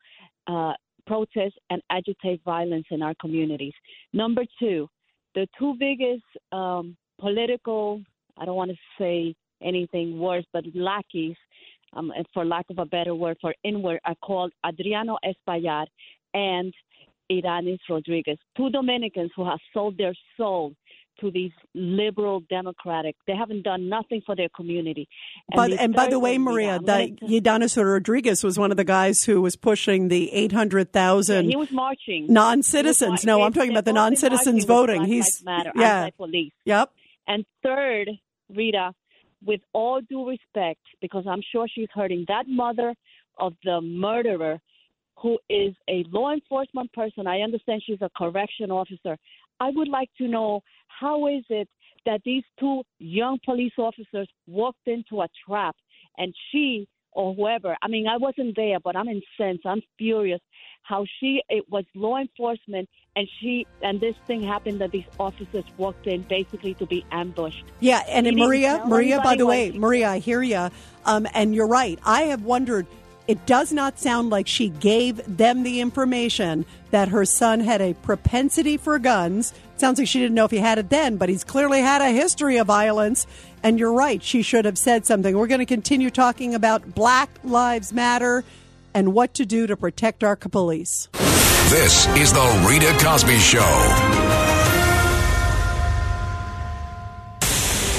[0.48, 0.74] uh,
[1.06, 3.74] protest and agitate violence in our communities.
[4.14, 4.88] Number two,
[5.36, 8.02] the two biggest um, political,
[8.38, 11.36] I don't want to say anything worse, but lackeys,
[11.94, 15.88] um, for lack of a better word, for Inwood, are called Adriano Espaillat
[16.34, 16.74] and
[17.32, 20.74] Iranis Rodriguez, two Dominicans who have sold their soul
[21.22, 23.16] to these liberal democratic.
[23.28, 25.07] They haven't done nothing for their community.
[25.55, 28.78] But and by the way, Maria, Rita, the I'm gonna- Ydanis Rodriguez was one of
[28.78, 32.28] the guys who was pushing the eight hundred thousand he was marching.
[32.30, 33.11] non-citizens.
[33.11, 35.05] Was No, I'm talking about the they've all been non-citizens voting.
[35.05, 36.53] He's Matter, yeah, anti-police.
[36.66, 36.91] yep.
[37.28, 38.09] And third,
[38.49, 38.93] Rita,
[39.45, 42.93] with all due respect, because I'm sure she's hurting that mother
[43.38, 44.59] of the murderer
[45.22, 47.28] who is a law enforcement person.
[47.28, 49.18] I understand she's a correction officer.
[49.60, 51.68] I would like to know how is it
[52.06, 55.76] that these two young police officers walked into a trap
[56.18, 59.66] and she or whoever, I mean, I wasn't there, but I'm incensed.
[59.66, 60.41] I'm furious
[60.82, 65.64] how she, it was law enforcement and she, and this thing happened that these officers
[65.78, 67.64] walked in basically to be ambushed.
[67.80, 70.70] Yeah, and He Maria, Maria, by the way, Maria, I hear you,
[71.06, 71.99] um, and you're right.
[72.04, 72.88] I have wondered.
[73.28, 77.94] It does not sound like she gave them the information that her son had a
[77.94, 79.54] propensity for guns.
[79.78, 82.12] Sounds like she didn't know if he had it then, but he's clearly had a
[82.12, 83.26] history of violence.
[83.64, 85.38] And you're right, she should have said something.
[85.38, 88.44] We're going to continue talking about Black Lives Matter
[88.94, 91.08] and what to do to protect our police.
[91.70, 93.60] This is the Rita Cosby Show.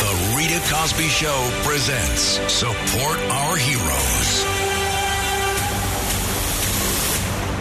[0.01, 4.54] The Rita Cosby Cosby Show presents Support Our Heroes.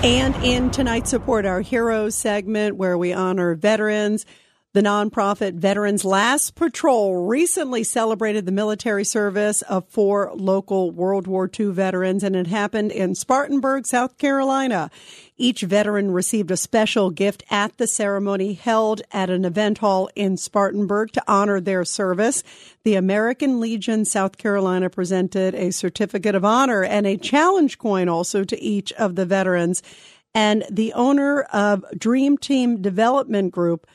[0.04, 4.26] And in tonight's Support Our Heroes segment, where we honor veterans,
[4.74, 11.48] the nonprofit Veterans Last Patrol recently celebrated the military service of four local World War
[11.48, 14.90] II veterans, and it happened in Spartanburg, South Carolina.
[15.38, 20.38] Each veteran received a special gift at the ceremony held at an event hall in
[20.38, 22.44] Spartanburg to honor their service.
[22.84, 28.44] The American Legion South Carolina presented a certificate of honor and a challenge coin also
[28.44, 29.84] to each of the veterans.
[30.34, 33.86] And the owner of Dream Team Development Group,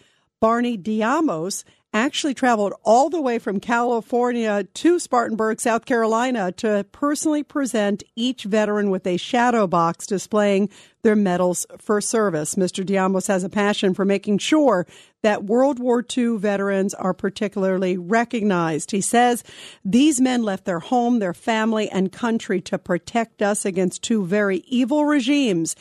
[0.41, 7.43] Barney Diamos actually traveled all the way from California to Spartanburg, South Carolina to personally
[7.43, 10.69] present each veteran with a shadow box displaying
[11.03, 12.57] their medals for service.
[12.57, 12.85] Mr.
[12.85, 14.87] Diamos has a passion for making sure
[15.23, 18.91] that World War II veterans are particularly recognized.
[18.91, 19.43] He says
[19.85, 24.59] these men left their home, their family, and country to protect us against two very
[24.69, 25.75] evil regimes.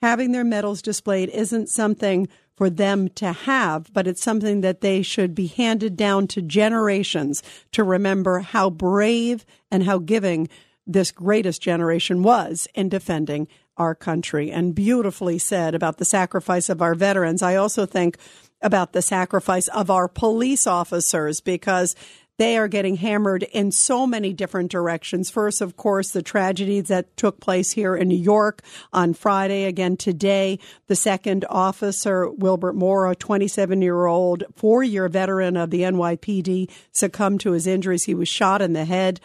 [0.00, 2.26] Having their medals displayed isn't something
[2.60, 7.42] for them to have, but it's something that they should be handed down to generations
[7.72, 10.46] to remember how brave and how giving
[10.86, 13.48] this greatest generation was in defending
[13.78, 14.50] our country.
[14.50, 17.42] And beautifully said about the sacrifice of our veterans.
[17.42, 18.18] I also think
[18.60, 21.96] about the sacrifice of our police officers because
[22.40, 25.28] they are getting hammered in so many different directions.
[25.28, 28.62] First, of course, the tragedy that took place here in New York
[28.94, 29.66] on Friday.
[29.66, 35.68] Again, today, the second officer, Wilbert Mora, a 27 year old, four year veteran of
[35.68, 38.04] the NYPD, succumbed to his injuries.
[38.04, 39.20] He was shot in the head.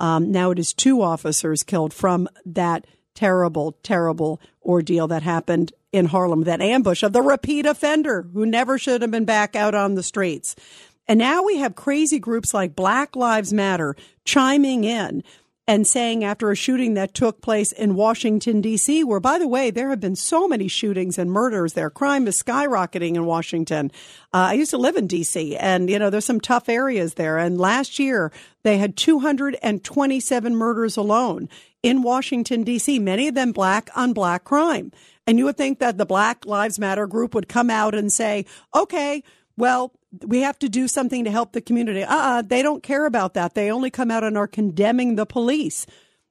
[0.00, 6.06] Um, now it is two officers killed from that terrible, terrible ordeal that happened in
[6.06, 9.94] Harlem, that ambush of the repeat offender who never should have been back out on
[9.94, 10.56] the streets.
[11.08, 15.22] And now we have crazy groups like Black Lives Matter chiming in
[15.68, 19.70] and saying after a shooting that took place in Washington, D.C., where, by the way,
[19.70, 21.90] there have been so many shootings and murders there.
[21.90, 23.90] Crime is skyrocketing in Washington.
[24.32, 27.36] Uh, I used to live in D.C., and, you know, there's some tough areas there.
[27.36, 28.30] And last year,
[28.62, 31.48] they had 227 murders alone
[31.82, 34.92] in Washington, D.C., many of them black on black crime.
[35.26, 38.46] And you would think that the Black Lives Matter group would come out and say,
[38.74, 39.24] okay,
[39.56, 39.92] well,
[40.24, 42.02] we have to do something to help the community.
[42.02, 43.54] Uh uh they don't care about that.
[43.54, 45.86] They only come out and are condemning the police.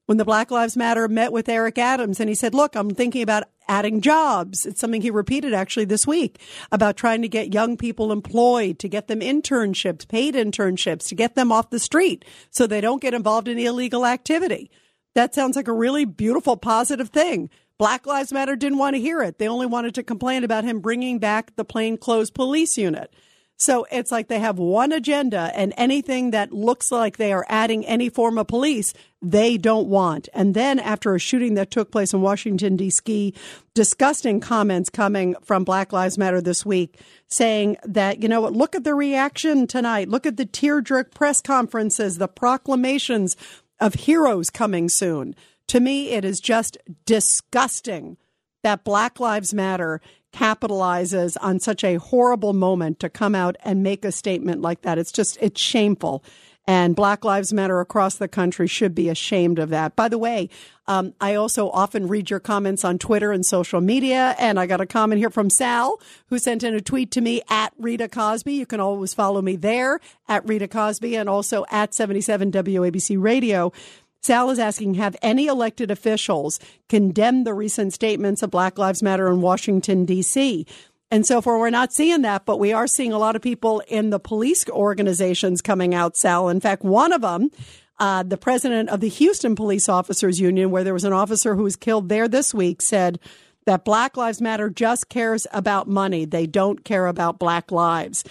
[0.07, 3.23] When the Black Lives Matter met with Eric Adams and he said, Look, I'm thinking
[3.23, 4.65] about adding jobs.
[4.65, 6.39] It's something he repeated actually this week
[6.71, 11.33] about trying to get young people employed, to get them internships, paid internships, to get
[11.33, 14.69] them off the street so they don't get involved in illegal activity.
[15.15, 17.49] That sounds like a really beautiful, positive thing.
[17.77, 19.37] Black Lives Matter didn't want to hear it.
[19.37, 23.13] They only wanted to complain about him bringing back the plainclothes police unit.
[23.57, 27.85] So it's like they have one agenda and anything that looks like they are adding
[27.85, 30.27] any form of police, they don't want.
[30.33, 33.33] And then after a shooting that took place in Washington, D.C.,
[33.73, 38.75] disgusting comments coming from Black Lives Matter this week saying that, you know what, look
[38.75, 40.09] at the reaction tonight.
[40.09, 43.37] Look at the tear-jerk press conferences, the proclamations
[43.79, 45.33] of heroes coming soon.
[45.67, 48.17] To me, it is just disgusting
[48.63, 50.01] that Black Lives Matter
[50.35, 54.97] capitalizes on such a horrible moment to come out and make a statement like that.
[54.97, 56.23] It's just, it's shameful.
[56.67, 59.95] And Black Lives Matter across the country should be ashamed of that.
[59.95, 60.49] By the way,
[60.87, 64.35] um, I also often read your comments on Twitter and social media.
[64.39, 67.43] And I got a comment here from Sal, who sent in a tweet to me
[67.49, 68.53] at Rita Cosby.
[68.53, 73.71] You can always follow me there at Rita Cosby and also at 77 WABC Radio.
[74.25, 76.59] Sal is asking Have any elected officials
[76.89, 80.65] condemned the recent statements of Black Lives Matter in Washington, D.C.?
[81.11, 83.83] And so far, we're not seeing that, but we are seeing a lot of people
[83.87, 86.49] in the police organizations coming out, Sal.
[86.49, 87.51] In fact, one of them,
[87.99, 91.61] uh, the president of the Houston Police Officers Union, where there was an officer who
[91.61, 93.19] was killed there this week, said
[93.67, 96.25] that Black Lives Matter just cares about money.
[96.25, 98.23] They don't care about black lives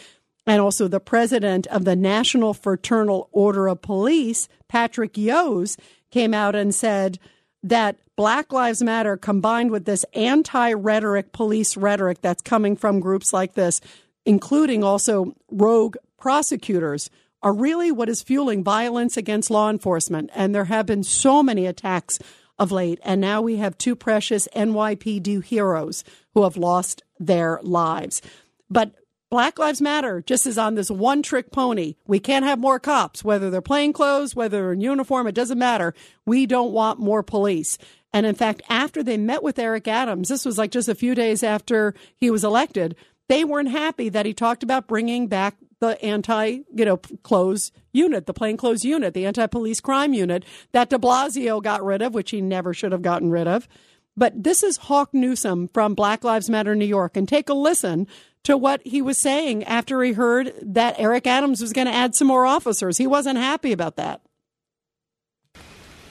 [0.46, 5.76] and also the president of the National Fraternal Order of Police, Patrick Yoes,
[6.10, 7.20] came out and said
[7.62, 13.32] that Black Lives Matter combined with this anti rhetoric, police rhetoric that's coming from groups
[13.32, 13.80] like this,
[14.26, 17.08] including also rogue prosecutors,
[17.40, 20.28] are really what is fueling violence against law enforcement.
[20.34, 22.18] And there have been so many attacks
[22.58, 22.98] of late.
[23.04, 26.02] And now we have two precious NYPD heroes
[26.34, 28.20] who have lost their lives.
[28.68, 28.90] But
[29.34, 31.96] Black Lives Matter just is on this one trick pony.
[32.06, 35.58] We can't have more cops, whether they're plain clothes, whether they're in uniform, it doesn't
[35.58, 35.92] matter.
[36.24, 37.76] We don't want more police.
[38.12, 41.16] And in fact, after they met with Eric Adams, this was like just a few
[41.16, 42.94] days after he was elected,
[43.28, 48.26] they weren't happy that he talked about bringing back the anti, you know, clothes unit,
[48.26, 52.30] the plainclothes unit, the anti police crime unit that de Blasio got rid of, which
[52.30, 53.66] he never should have gotten rid of.
[54.16, 57.16] But this is Hawk Newsome from Black Lives Matter New York.
[57.16, 58.06] And take a listen
[58.44, 62.14] to what he was saying after he heard that Eric Adams was going to add
[62.14, 62.98] some more officers.
[62.98, 64.20] He wasn't happy about that.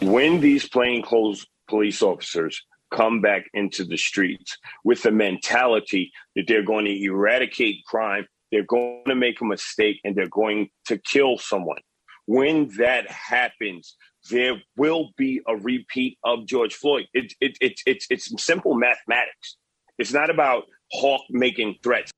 [0.02, 2.62] When these plainclothes police officers
[2.92, 8.66] come back into the streets with the mentality that they're going to eradicate crime, they're
[8.66, 11.80] going to make a mistake, and they're going to kill someone.
[12.26, 13.96] When that happens,
[14.30, 17.08] there will be a repeat of George Floyd.
[17.14, 19.58] It, it, it, it's it's simple mathematics.
[19.98, 22.12] It's not about Hawk making threats.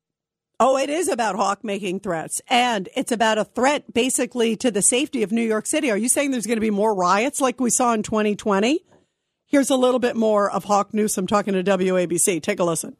[0.58, 2.41] Oh, it is about Hawk making threats.
[2.47, 5.91] And it's about a threat basically to the safety of New York City.
[5.91, 8.80] Are you saying there's going to be more riots like we saw in 2020?
[9.47, 12.41] Here's a little bit more of Hawk Newsome talking to WABC.
[12.41, 12.95] Take a listen.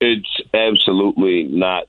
[0.00, 1.84] It's absolutely not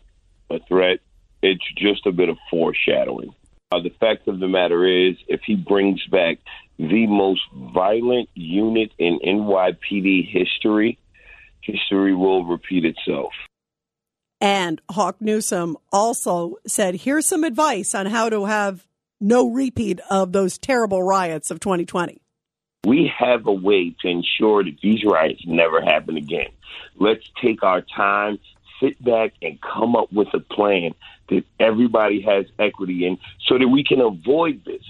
[0.50, 1.00] a threat.
[1.44, 3.36] It's just a bit of foreshadowing.
[3.72, 6.40] Uh, the fact of the matter is, if he brings back
[6.78, 7.42] the most
[7.74, 11.00] violent unit in NYPD history,
[11.62, 13.32] history will repeat itself.
[14.44, 18.86] And Hawk Newsome also said, here's some advice on how to have
[19.22, 22.22] no repeat of those terrible riots of 2020.
[22.86, 26.50] We have a way to ensure that these riots never happen again.
[27.00, 28.38] Let's take our time,
[28.82, 30.92] sit back, and come up with a plan
[31.30, 34.84] that everybody has equity in so that we can avoid this.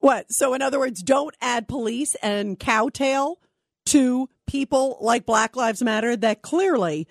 [0.00, 0.32] What?
[0.32, 3.38] So, in other words, don't add police and cowtail
[3.86, 7.06] to people like Black Lives Matter that clearly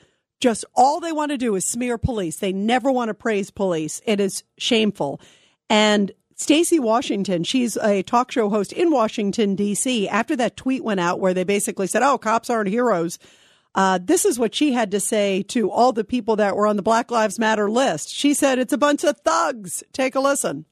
[0.45, 2.37] just all they want to do is smear police.
[2.37, 3.99] They never want to praise police.
[4.05, 5.19] It is shameful.
[5.71, 10.07] And Stacey Washington, she's a talk show host in Washington, D.C.
[10.07, 13.17] After that tweet went out where they basically said, oh, cops aren't heroes,
[13.73, 16.75] uh, this is what she had to say to all the people that were on
[16.75, 18.09] the Black Lives Matter list.
[18.09, 19.83] She said, it's a bunch of thugs.
[19.93, 20.65] Take a listen.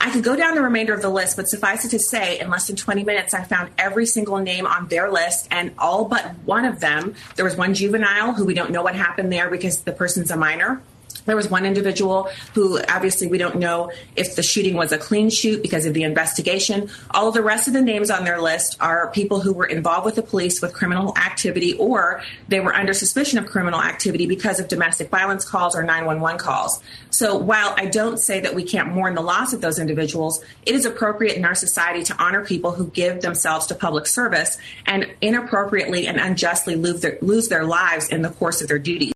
[0.00, 2.50] I could go down the remainder of the list, but suffice it to say, in
[2.50, 6.34] less than 20 minutes, I found every single name on their list, and all but
[6.44, 9.82] one of them, there was one juvenile who we don't know what happened there because
[9.82, 10.80] the person's a minor.
[11.28, 15.28] There was one individual who obviously we don't know if the shooting was a clean
[15.28, 16.88] shoot because of the investigation.
[17.10, 20.06] All of the rest of the names on their list are people who were involved
[20.06, 24.58] with the police with criminal activity or they were under suspicion of criminal activity because
[24.58, 26.82] of domestic violence calls or 911 calls.
[27.10, 30.74] So while I don't say that we can't mourn the loss of those individuals, it
[30.74, 34.56] is appropriate in our society to honor people who give themselves to public service
[34.86, 39.12] and inappropriately and unjustly lose their, lose their lives in the course of their duties.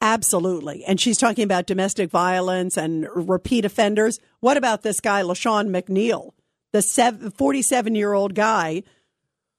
[0.00, 0.84] Absolutely.
[0.84, 4.18] And she's talking about domestic violence and repeat offenders.
[4.40, 6.32] What about this guy, LaShawn McNeil,
[6.72, 8.82] the 47 year old guy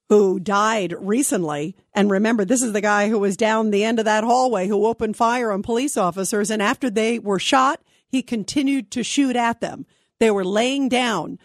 [0.09, 1.75] who died recently?
[1.93, 4.85] And remember, this is the guy who was down the end of that hallway who
[4.87, 6.49] opened fire on police officers.
[6.49, 9.85] And after they were shot, he continued to shoot at them.
[10.19, 11.37] They were laying down,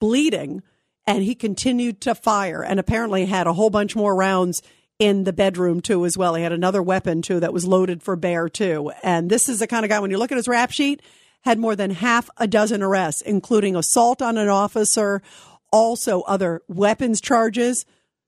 [0.00, 0.62] bleeding,
[1.06, 4.62] and he continued to fire and apparently had a whole bunch more rounds
[4.98, 6.34] in the bedroom too as well.
[6.34, 8.92] He had another weapon too that was loaded for bear too.
[9.02, 11.02] And this is the kind of guy when you look at his rap sheet,
[11.42, 15.22] had more than half a dozen arrests, including assault on an officer,
[15.70, 17.86] also other weapons charges.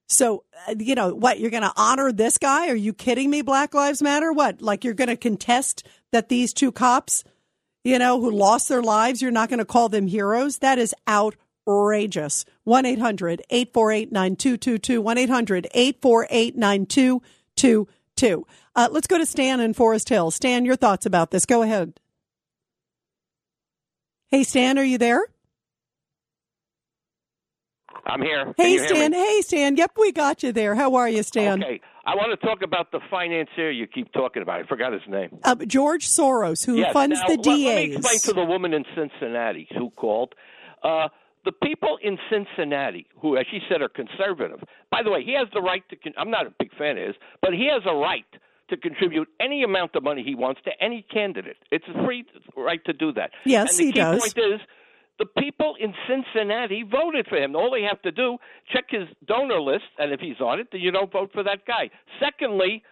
[0.09, 2.69] So, uh, you know, what, you're going to honor this guy?
[2.69, 3.43] Are you kidding me?
[3.43, 4.33] Black Lives Matter?
[4.33, 4.63] What?
[4.63, 7.25] Like you're going to contest that these two cops,
[7.85, 10.59] you know, who lost their lives, you're not going to call them heroes?
[10.59, 12.45] That is outrageous outrageous.
[12.65, 15.01] 1 800 848 9222.
[15.01, 18.47] 1 800 848 9222.
[18.77, 20.31] Uh, let's go to Stan in Forest Hill.
[20.31, 21.47] Stan, your thoughts about this.
[21.47, 21.99] Go ahead.
[24.31, 25.25] Hey, Stan, are you there?
[28.07, 28.55] I'm here.
[28.57, 29.13] Hey, Stan.
[29.13, 29.77] Hey, Stan.
[29.77, 30.75] Yep, we got you there.
[30.75, 31.63] How are you, Stan?
[31.63, 31.81] Okay.
[32.07, 34.61] I want to talk about the financier you keep talking about.
[34.61, 35.39] I forgot his name.
[35.45, 36.93] Uh, George Soros, who yes.
[36.93, 37.47] funds now, the DAs.
[37.47, 40.35] Let me explain to the woman in Cincinnati who called.
[40.83, 41.09] Uh,
[41.45, 44.61] the people in Cincinnati, who, as she said, are conservative.
[44.91, 45.97] By the way, he has the right to.
[45.97, 48.27] Con- I'm not a big fan of his, but he has a right
[48.69, 51.57] to contribute any amount of money he wants to any candidate.
[51.71, 52.25] It's a free
[52.57, 53.31] right to do that.
[53.45, 54.21] Yes, and the he key does.
[54.21, 54.61] point is
[55.19, 57.57] the people in Cincinnati voted for him.
[57.57, 58.39] All they have to do
[58.73, 61.67] check his donor list, and if he's on it, then you don't vote for that
[61.67, 61.91] guy.
[62.23, 62.83] Secondly,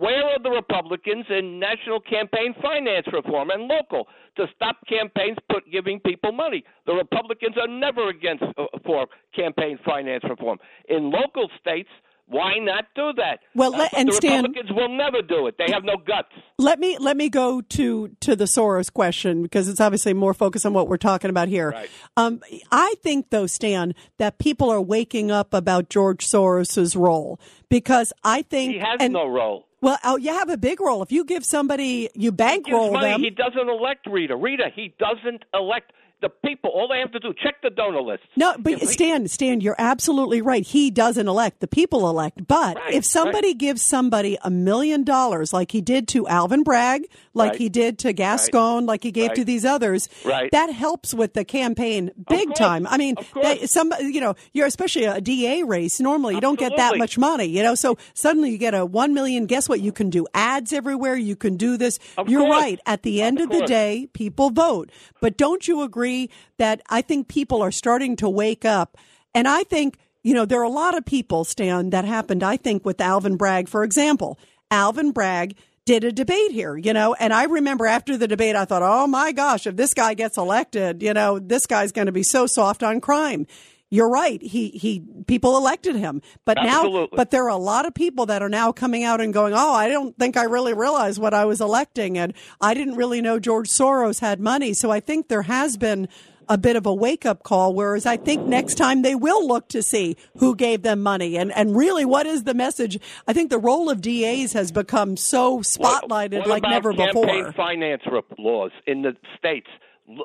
[0.00, 5.70] where are the Republicans in national campaign finance reform and local to stop campaigns put
[5.70, 6.64] giving people money?
[6.86, 9.06] The Republicans are never against uh, for
[9.36, 10.58] campaign finance reform.
[10.88, 11.90] In local states,
[12.30, 13.40] Why not do that?
[13.56, 15.56] Well, let- and the Stan- Republicans will never do it.
[15.58, 16.28] They have no guts.
[16.58, 20.64] Let me let me go to to the Soros question because it's obviously more focused
[20.64, 21.74] on what we're talking about here.
[22.16, 22.40] Um,
[22.70, 28.42] I think though, Stan, that people are waking up about George Soros's role because I
[28.42, 29.66] think He has and, no role.
[29.82, 31.02] Well, oh, you have a big role.
[31.02, 33.08] If you give somebody you bankroll money.
[33.08, 33.22] them.
[33.22, 34.36] He doesn't elect Rita.
[34.36, 36.70] Rita, he doesn't elect the people.
[36.70, 38.22] All they have to do check the donor list.
[38.36, 40.64] No, but If Stan, Stan, you're absolutely right.
[40.66, 42.46] He doesn't elect; the people elect.
[42.46, 47.50] But if somebody gives somebody a million dollars, like he did to Alvin Bragg, like
[47.52, 47.58] Right.
[47.60, 50.50] he did to Gascon, like he gave to these others, Right.
[50.52, 52.86] that helps with the campaign big time.
[52.86, 56.00] I mean, they, some you know, you're especially a DA race.
[56.00, 57.74] Normally, you don't get that much money, you know.
[57.74, 59.46] So suddenly you get a one million.
[59.46, 59.80] Guess what?
[59.80, 61.16] You can do ads everywhere.
[61.16, 61.98] You can do this.
[62.26, 62.50] you're course.
[62.62, 62.80] right.
[62.86, 64.90] At the end of, the day, people vote.
[65.20, 66.09] But don't you agree
[66.58, 68.96] that I think people are starting to wake up?
[69.34, 72.56] And I think, you know, there are a lot of people, Stan, that happened, I
[72.56, 74.38] think, with Alvin Bragg, for example.
[74.70, 75.56] Alvin Bragg
[75.86, 79.06] did a debate here, you know, and I remember after the debate, I thought, oh
[79.06, 82.46] my gosh, if this guy gets elected, you know, this guy's going to be so
[82.46, 83.46] soft on crime.
[83.90, 84.40] You're right.
[84.40, 86.22] He he people elected him.
[86.44, 89.34] But now but there are a lot of people that are now coming out and
[89.34, 92.94] going, "Oh, I don't think I really realized what I was electing and I didn't
[92.94, 96.08] really know George Soros had money." So I think there has been
[96.48, 99.68] a bit of a wake up call whereas I think next time they will look
[99.68, 102.98] to see who gave them money and and really what is the message.
[103.26, 107.44] I think the role of DAs has become so spotlighted What like about never campaign
[107.44, 107.52] before.
[107.52, 108.02] finance
[108.38, 109.68] laws in the states,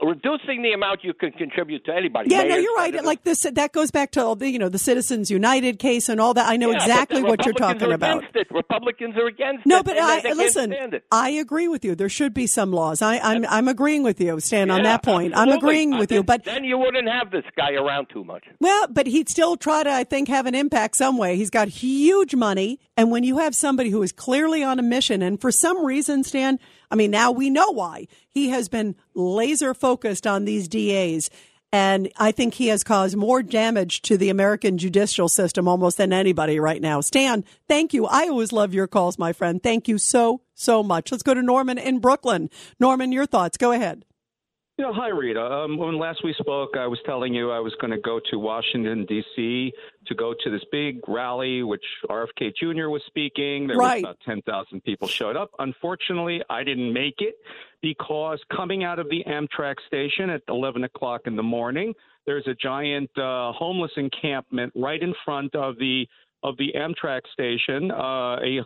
[0.01, 2.29] reducing the amount you can contribute to anybody.
[2.29, 3.03] Yeah, no, you're right.
[3.03, 6.19] Like this, that goes back to all the, you know the Citizens United case and
[6.19, 6.47] all that.
[6.47, 8.17] I know Yeah, exactly what you're Republicans talking are about.
[8.19, 8.47] Against it.
[8.51, 9.85] Republicans are against No, it.
[9.85, 10.73] but I listen.
[11.11, 11.95] I agree with you.
[11.95, 13.01] There should be some laws.
[13.01, 15.33] I, I'm I'm agreeing with you, Stan, on that point.
[15.35, 16.23] I'm agreeing Uh, with then, you.
[16.23, 18.43] But then you wouldn't have this guy around too much.
[18.59, 21.35] well, but he'd still try to, I think, have an impact some way.
[21.35, 25.21] He's got huge money, and when you have somebody who is clearly on a mission,
[25.21, 26.59] and for some reason, Stan,
[26.91, 31.31] I mean, now we know why he has been laser focused on these DAs.
[31.71, 36.13] And I think he has caused more damage to the American judicial system almost than
[36.13, 37.01] anybody right now.
[37.01, 38.05] Stan, thank you.
[38.05, 39.63] I always love your calls, my friend.
[39.63, 41.11] Thank you so, so much.
[41.11, 42.49] Let's go to Norman in Brooklyn.
[42.79, 43.57] Norman, your thoughts.
[43.57, 44.05] Go ahead.
[44.77, 45.41] Yeah, hi, Rita.
[45.41, 48.37] Um, when last we spoke, I was telling you I was going to go to
[48.37, 49.71] Washington, D.C.
[50.07, 52.89] to go to this big rally, which RFK Jr.
[52.89, 53.67] was speaking.
[53.67, 54.03] There Right.
[54.03, 55.51] was about 10,000 people showed up.
[55.59, 57.35] Unfortunately, I didn't make it
[57.81, 61.93] because coming out of the Amtrak station at 11 o'clock in the morning,
[62.25, 66.05] there's a giant uh, homeless encampment right in front of the
[66.43, 67.91] of the Amtrak station.
[67.91, 68.59] Uh, a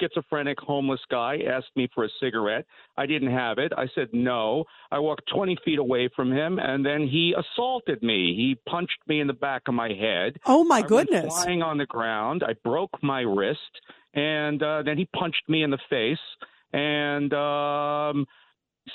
[0.00, 2.66] schizophrenic homeless guy asked me for a cigarette.
[2.96, 3.72] I didn't have it.
[3.76, 4.64] I said no.
[4.90, 8.34] I walked 20 feet away from him, and then he assaulted me.
[8.36, 10.38] He punched me in the back of my head.
[10.46, 11.26] Oh, my I goodness.
[11.26, 12.42] Flying on the ground.
[12.46, 13.60] I broke my wrist,
[14.14, 16.18] and uh, then he punched me in the face.
[16.72, 18.26] And um,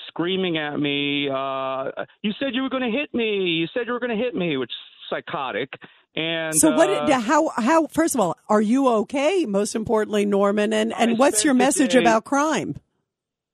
[0.08, 1.92] screaming at me, uh,
[2.22, 3.38] "You said you were going to hit me.
[3.38, 4.76] You said you were going to hit me," which is
[5.10, 5.70] psychotic.
[6.16, 6.90] And So what?
[6.90, 7.50] uh, did, how?
[7.56, 7.88] How?
[7.88, 9.46] First of all, are you okay?
[9.46, 12.76] Most importantly, Norman, and and what's your message day- about crime?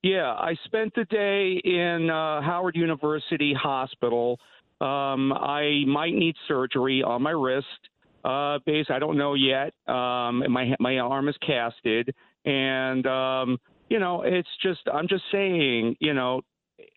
[0.02, 4.38] Yeah, I spent the day in uh, Howard University Hospital.
[4.80, 7.66] Um, I might need surgery on my wrist.
[8.24, 9.72] Uh, base, I don't know yet.
[9.86, 12.14] Um, my my arm is casted,
[12.44, 13.58] and um,
[13.88, 16.42] you know, it's just I'm just saying, you know,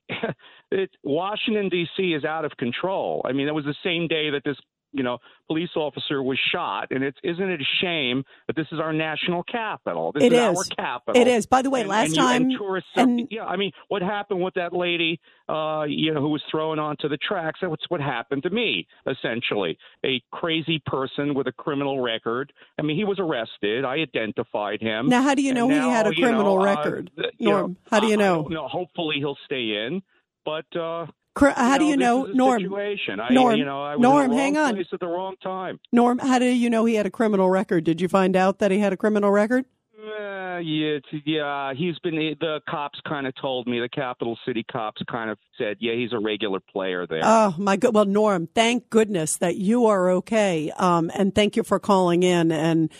[0.72, 2.14] it Washington D.C.
[2.14, 3.22] is out of control.
[3.26, 4.58] I mean, it was the same day that this
[4.94, 8.80] you know police officer was shot, and it's isn't it a shame that this is
[8.80, 10.12] our national capital?
[10.14, 10.58] This It is, is.
[10.58, 11.22] our capital.
[11.22, 11.46] It is.
[11.46, 14.02] By the way, And- last and you- and time- tourists and- yeah, I mean, what
[14.02, 15.20] happened with that lady,
[15.50, 17.60] uh, you know, who was thrown onto the tracks?
[17.62, 19.78] That's what happened to me, essentially.
[20.06, 22.54] A crazy person with a criminal record.
[22.80, 23.86] I mean, he was arrested.
[23.86, 25.08] I identified him.
[25.08, 27.72] Now, how do you know he had a you know, criminal uh, record, you Norm?
[27.72, 28.48] know, how do you know?
[28.50, 28.70] don't.
[28.72, 30.02] Hopefully, he'll stay in.
[30.44, 31.06] But uh,
[31.38, 32.74] how do you know, is a Norm?
[32.74, 34.74] I, Norm, you know, I was Norm, in the wrong hang on.
[34.76, 35.80] place at the wrong time.
[35.92, 37.84] Norm, how do you know he had a criminal record?
[37.84, 39.66] Did you find out that he had a criminal record?
[39.98, 41.74] Uh, yeah, yeah.
[41.74, 45.78] He's been the cops kind of told me the capital city cops kind of said,
[45.80, 47.22] yeah, he's a regular player there.
[47.24, 47.94] Oh my good.
[47.94, 50.72] Well, Norm, thank goodness that you are okay.
[50.78, 52.52] Um, and thank you for calling in.
[52.52, 52.92] And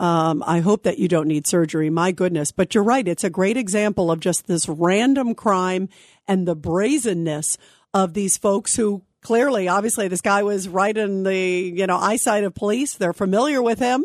[0.00, 1.90] um, I hope that you don't need surgery.
[1.90, 2.50] My goodness.
[2.50, 3.06] But you're right.
[3.06, 5.88] It's a great example of just this random crime
[6.26, 7.56] and the brazenness
[7.94, 12.44] of these folks who clearly, obviously, this guy was right in the you know eyesight
[12.44, 12.94] of police.
[12.94, 14.04] They're familiar with him.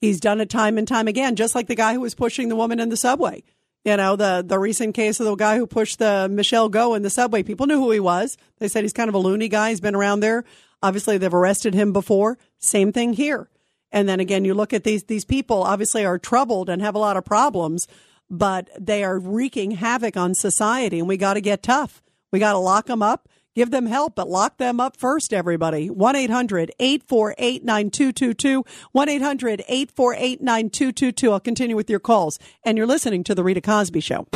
[0.00, 2.56] He's done it time and time again, just like the guy who was pushing the
[2.56, 3.42] woman in the subway.
[3.84, 7.02] You know, the the recent case of the guy who pushed the Michelle Go in
[7.02, 7.42] the subway.
[7.42, 8.36] People knew who he was.
[8.58, 9.70] They said he's kind of a loony guy.
[9.70, 10.44] He's been around there.
[10.82, 12.38] Obviously, they've arrested him before.
[12.58, 13.48] Same thing here.
[13.92, 17.00] And then again, you look at these these people obviously are troubled and have a
[17.00, 17.86] lot of problems,
[18.30, 22.02] but they are wreaking havoc on society, and we got to get tough.
[22.32, 25.34] We got to lock them up, give them help, but lock them up first.
[25.34, 28.64] Everybody, 1-800-848-9222.
[28.96, 31.32] 1-800-848-9222.
[31.32, 34.26] I'll continue with your calls, and you're listening to the Rita Cosby Show.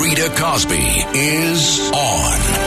[0.00, 2.63] Rita Cosby is on.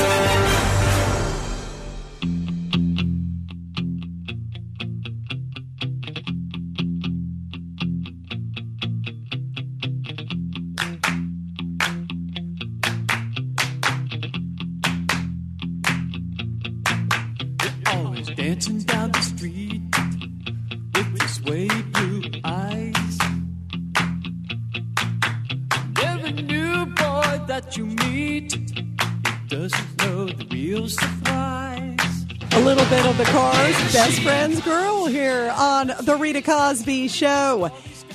[34.07, 37.69] Best Friends Girl here on The Rita Cosby Show.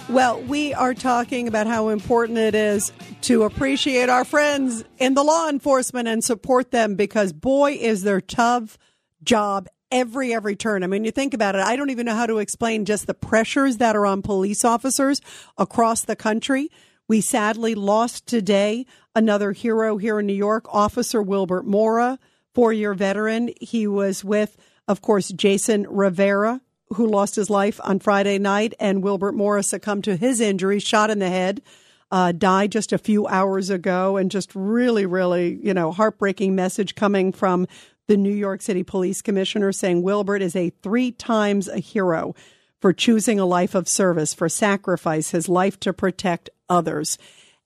[0.08, 5.22] Well, we are talking about how important it is to appreciate our friends in the
[5.22, 8.78] law enforcement and support them because, boy, is their tough
[9.22, 10.82] job every every turn.
[10.82, 13.12] I mean, you think about it, I don't even know how to explain just the
[13.12, 15.20] pressures that are on police officers
[15.58, 16.70] across the country.
[17.06, 22.18] We sadly lost today another hero here in New York, Officer Wilbert Mora,
[22.54, 23.50] four year veteran.
[23.60, 24.56] He was with,
[24.92, 26.60] of course, Jason Rivera,
[26.94, 31.10] who lost his life on Friday night, and Wilbert Mora succumbed to his injuries, shot
[31.10, 31.62] in the head.
[32.10, 36.94] Uh, died just a few hours ago, and just really, really, you know, heartbreaking message
[36.94, 37.66] coming from
[38.06, 42.34] the New York City Police Commissioner saying Wilbert is a three times a hero
[42.82, 47.16] for choosing a life of service, for sacrifice, his life to protect others.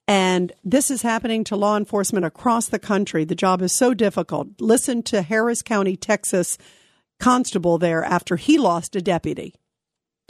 [0.07, 3.25] And this is happening to law enforcement across the country.
[3.25, 4.47] The job is so difficult.
[4.61, 6.57] Listen to Harris County, Texas
[7.19, 9.55] constable there after he lost a deputy.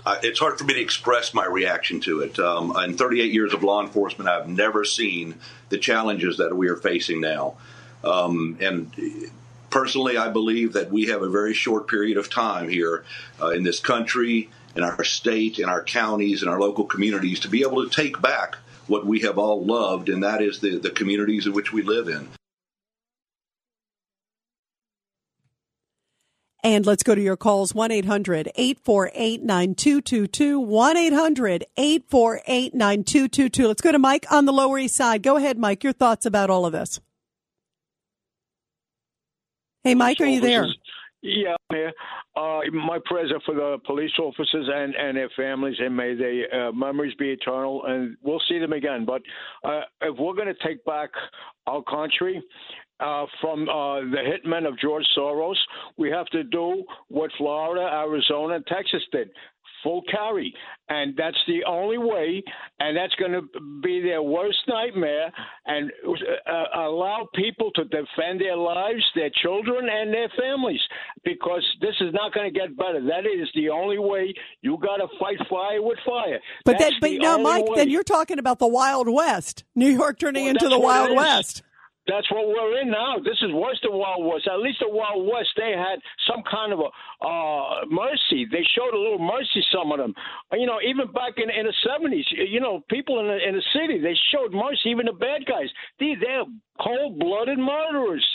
[0.05, 2.37] Uh, it's hard for me to express my reaction to it.
[2.39, 5.35] Um, in 38 years of law enforcement, I've never seen
[5.69, 7.55] the challenges that we are facing now.
[8.03, 8.91] Um, and
[9.69, 13.05] personally, I believe that we have a very short period of time here
[13.41, 17.49] uh, in this country, in our state, in our counties, in our local communities to
[17.49, 18.55] be able to take back
[18.85, 22.07] what we have all loved, and that is the, the communities in which we live
[22.07, 22.29] in.
[26.67, 30.59] And let's go to your calls 1 800 848 9222.
[30.59, 33.67] 1 800 848 9222.
[33.69, 35.23] Let's go to Mike on the Lower East Side.
[35.23, 35.85] Go ahead, Mike.
[35.85, 36.99] Your thoughts about all of this.
[39.85, 40.65] Hey, Mike, are you there?
[41.21, 41.93] Yeah, I'm here.
[42.35, 46.67] Uh, my prayers are for the police officers and, and their families, and may their
[46.67, 49.05] uh, memories be eternal, and we'll see them again.
[49.05, 49.21] But
[49.63, 51.11] uh, if we're going to take back
[51.65, 52.43] our country
[52.99, 55.57] uh, from uh, the hitmen of George Soros,
[55.97, 59.29] we have to do what Florida, Arizona, and Texas did
[59.83, 60.53] full carry.
[60.89, 62.43] And that's the only way,
[62.79, 63.41] and that's going to
[63.83, 65.31] be their worst nightmare,
[65.65, 70.79] and uh, allow people to defend their lives, their children, and their families,
[71.23, 73.01] because this is not going to get better.
[73.01, 74.33] That is the only way.
[74.61, 76.39] You got to fight fire with fire.
[76.65, 77.75] But That's then, but the no, only Mike, way.
[77.75, 79.63] then you're talking about the Wild West.
[79.75, 81.15] New York turning Well, into the Wild.
[81.15, 81.63] West.
[82.07, 83.19] That's what we're in now.
[83.19, 84.47] This is worse than Wild West.
[84.47, 86.89] At least the Wild West, they had some kind of a
[87.19, 88.47] uh, mercy.
[88.49, 89.59] They showed a little mercy.
[89.75, 90.15] Some of them,
[90.53, 93.65] you know, even back in, in the seventies, you know, people in the in the
[93.75, 94.89] city they showed mercy.
[94.89, 95.67] Even the bad guys,
[95.99, 96.47] these they're
[96.79, 98.25] cold blooded murderers.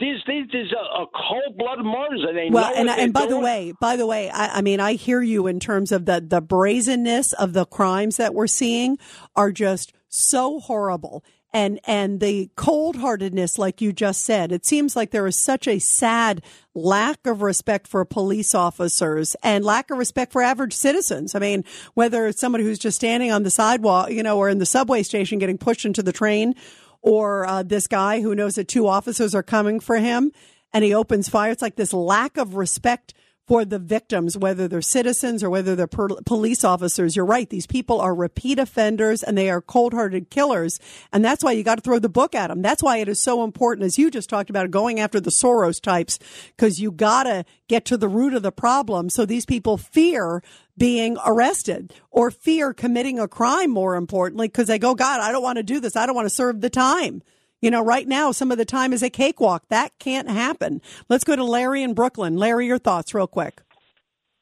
[0.00, 3.72] These these these are, cold blooded murders, and they Well, and and by the way,
[3.80, 7.32] by the way, I, I mean I hear you in terms of the the brazenness
[7.34, 8.98] of the crimes that we're seeing
[9.36, 11.22] are just so horrible.
[11.52, 15.66] And and the cold heartedness, like you just said, it seems like there is such
[15.66, 16.42] a sad
[16.74, 21.34] lack of respect for police officers and lack of respect for average citizens.
[21.34, 21.64] I mean,
[21.94, 25.02] whether it's somebody who's just standing on the sidewalk, you know, or in the subway
[25.02, 26.54] station getting pushed into the train,
[27.02, 30.30] or uh, this guy who knows that two officers are coming for him
[30.72, 31.50] and he opens fire.
[31.50, 33.14] It's like this lack of respect
[33.50, 37.16] for the victims, whether they're citizens or whether they're per- police officers.
[37.16, 37.50] You're right.
[37.50, 40.78] These people are repeat offenders and they are cold hearted killers.
[41.12, 42.62] And that's why you got to throw the book at them.
[42.62, 45.82] That's why it is so important, as you just talked about, going after the Soros
[45.82, 46.20] types,
[46.56, 49.10] because you got to get to the root of the problem.
[49.10, 50.44] So these people fear
[50.78, 55.42] being arrested or fear committing a crime, more importantly, because they go, God, I don't
[55.42, 55.96] want to do this.
[55.96, 57.20] I don't want to serve the time.
[57.60, 59.64] You know, right now, some of the time is a cakewalk.
[59.68, 60.80] That can't happen.
[61.08, 62.36] Let's go to Larry in Brooklyn.
[62.36, 63.60] Larry, your thoughts, real quick.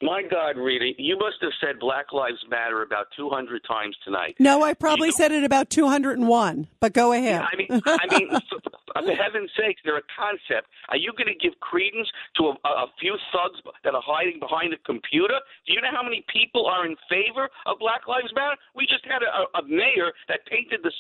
[0.01, 4.37] My God, Rita, you must have said Black Lives Matter about 200 times tonight.
[4.39, 7.43] No, I probably said it about 201, but go ahead.
[7.43, 8.31] I mean, I mean,
[8.95, 10.69] For heaven's sakes, they're a concept.
[10.89, 14.73] Are you going to give credence to a, a few thugs that are hiding behind
[14.73, 15.39] a computer?
[15.67, 18.57] Do you know how many people are in favor of Black Lives Matter?
[18.75, 20.93] We just had a, a mayor that painted the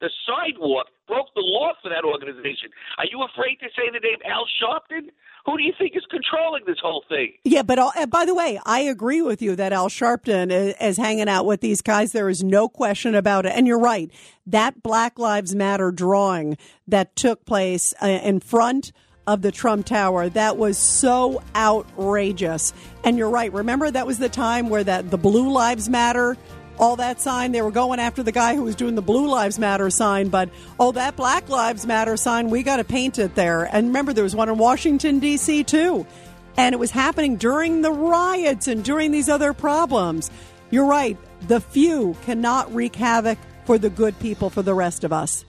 [0.00, 2.70] the sidewalk, broke the law for that organization.
[2.98, 5.10] Are you afraid to say the name Al Sharpton?
[5.46, 7.34] Who do you think is controlling this whole thing?
[7.44, 7.78] Yeah, but
[8.08, 11.60] by the way, I agree with you that Al Sharpton is, is hanging out with
[11.60, 12.12] these guys.
[12.12, 13.52] There is no question about it.
[13.54, 14.10] And you're right.
[14.46, 16.56] That Black Lives Matter drawing
[16.88, 18.92] that took place uh, in front
[19.26, 20.30] of the Trump Tower.
[20.30, 22.72] That was so outrageous.
[23.04, 23.52] And you're right.
[23.52, 26.36] Remember that was the time where that the Blue Lives Matter
[26.78, 27.52] all that sign.
[27.52, 30.50] They were going after the guy who was doing the Blue Lives Matter sign, but
[30.78, 33.64] oh, that Black Lives Matter sign, we got to paint it there.
[33.64, 36.06] And remember, there was one in Washington, D.C., too.
[36.56, 40.30] And it was happening during the riots and during these other problems.
[40.70, 41.18] You're right.
[41.48, 45.44] The few cannot wreak havoc for the good people, for the rest of us.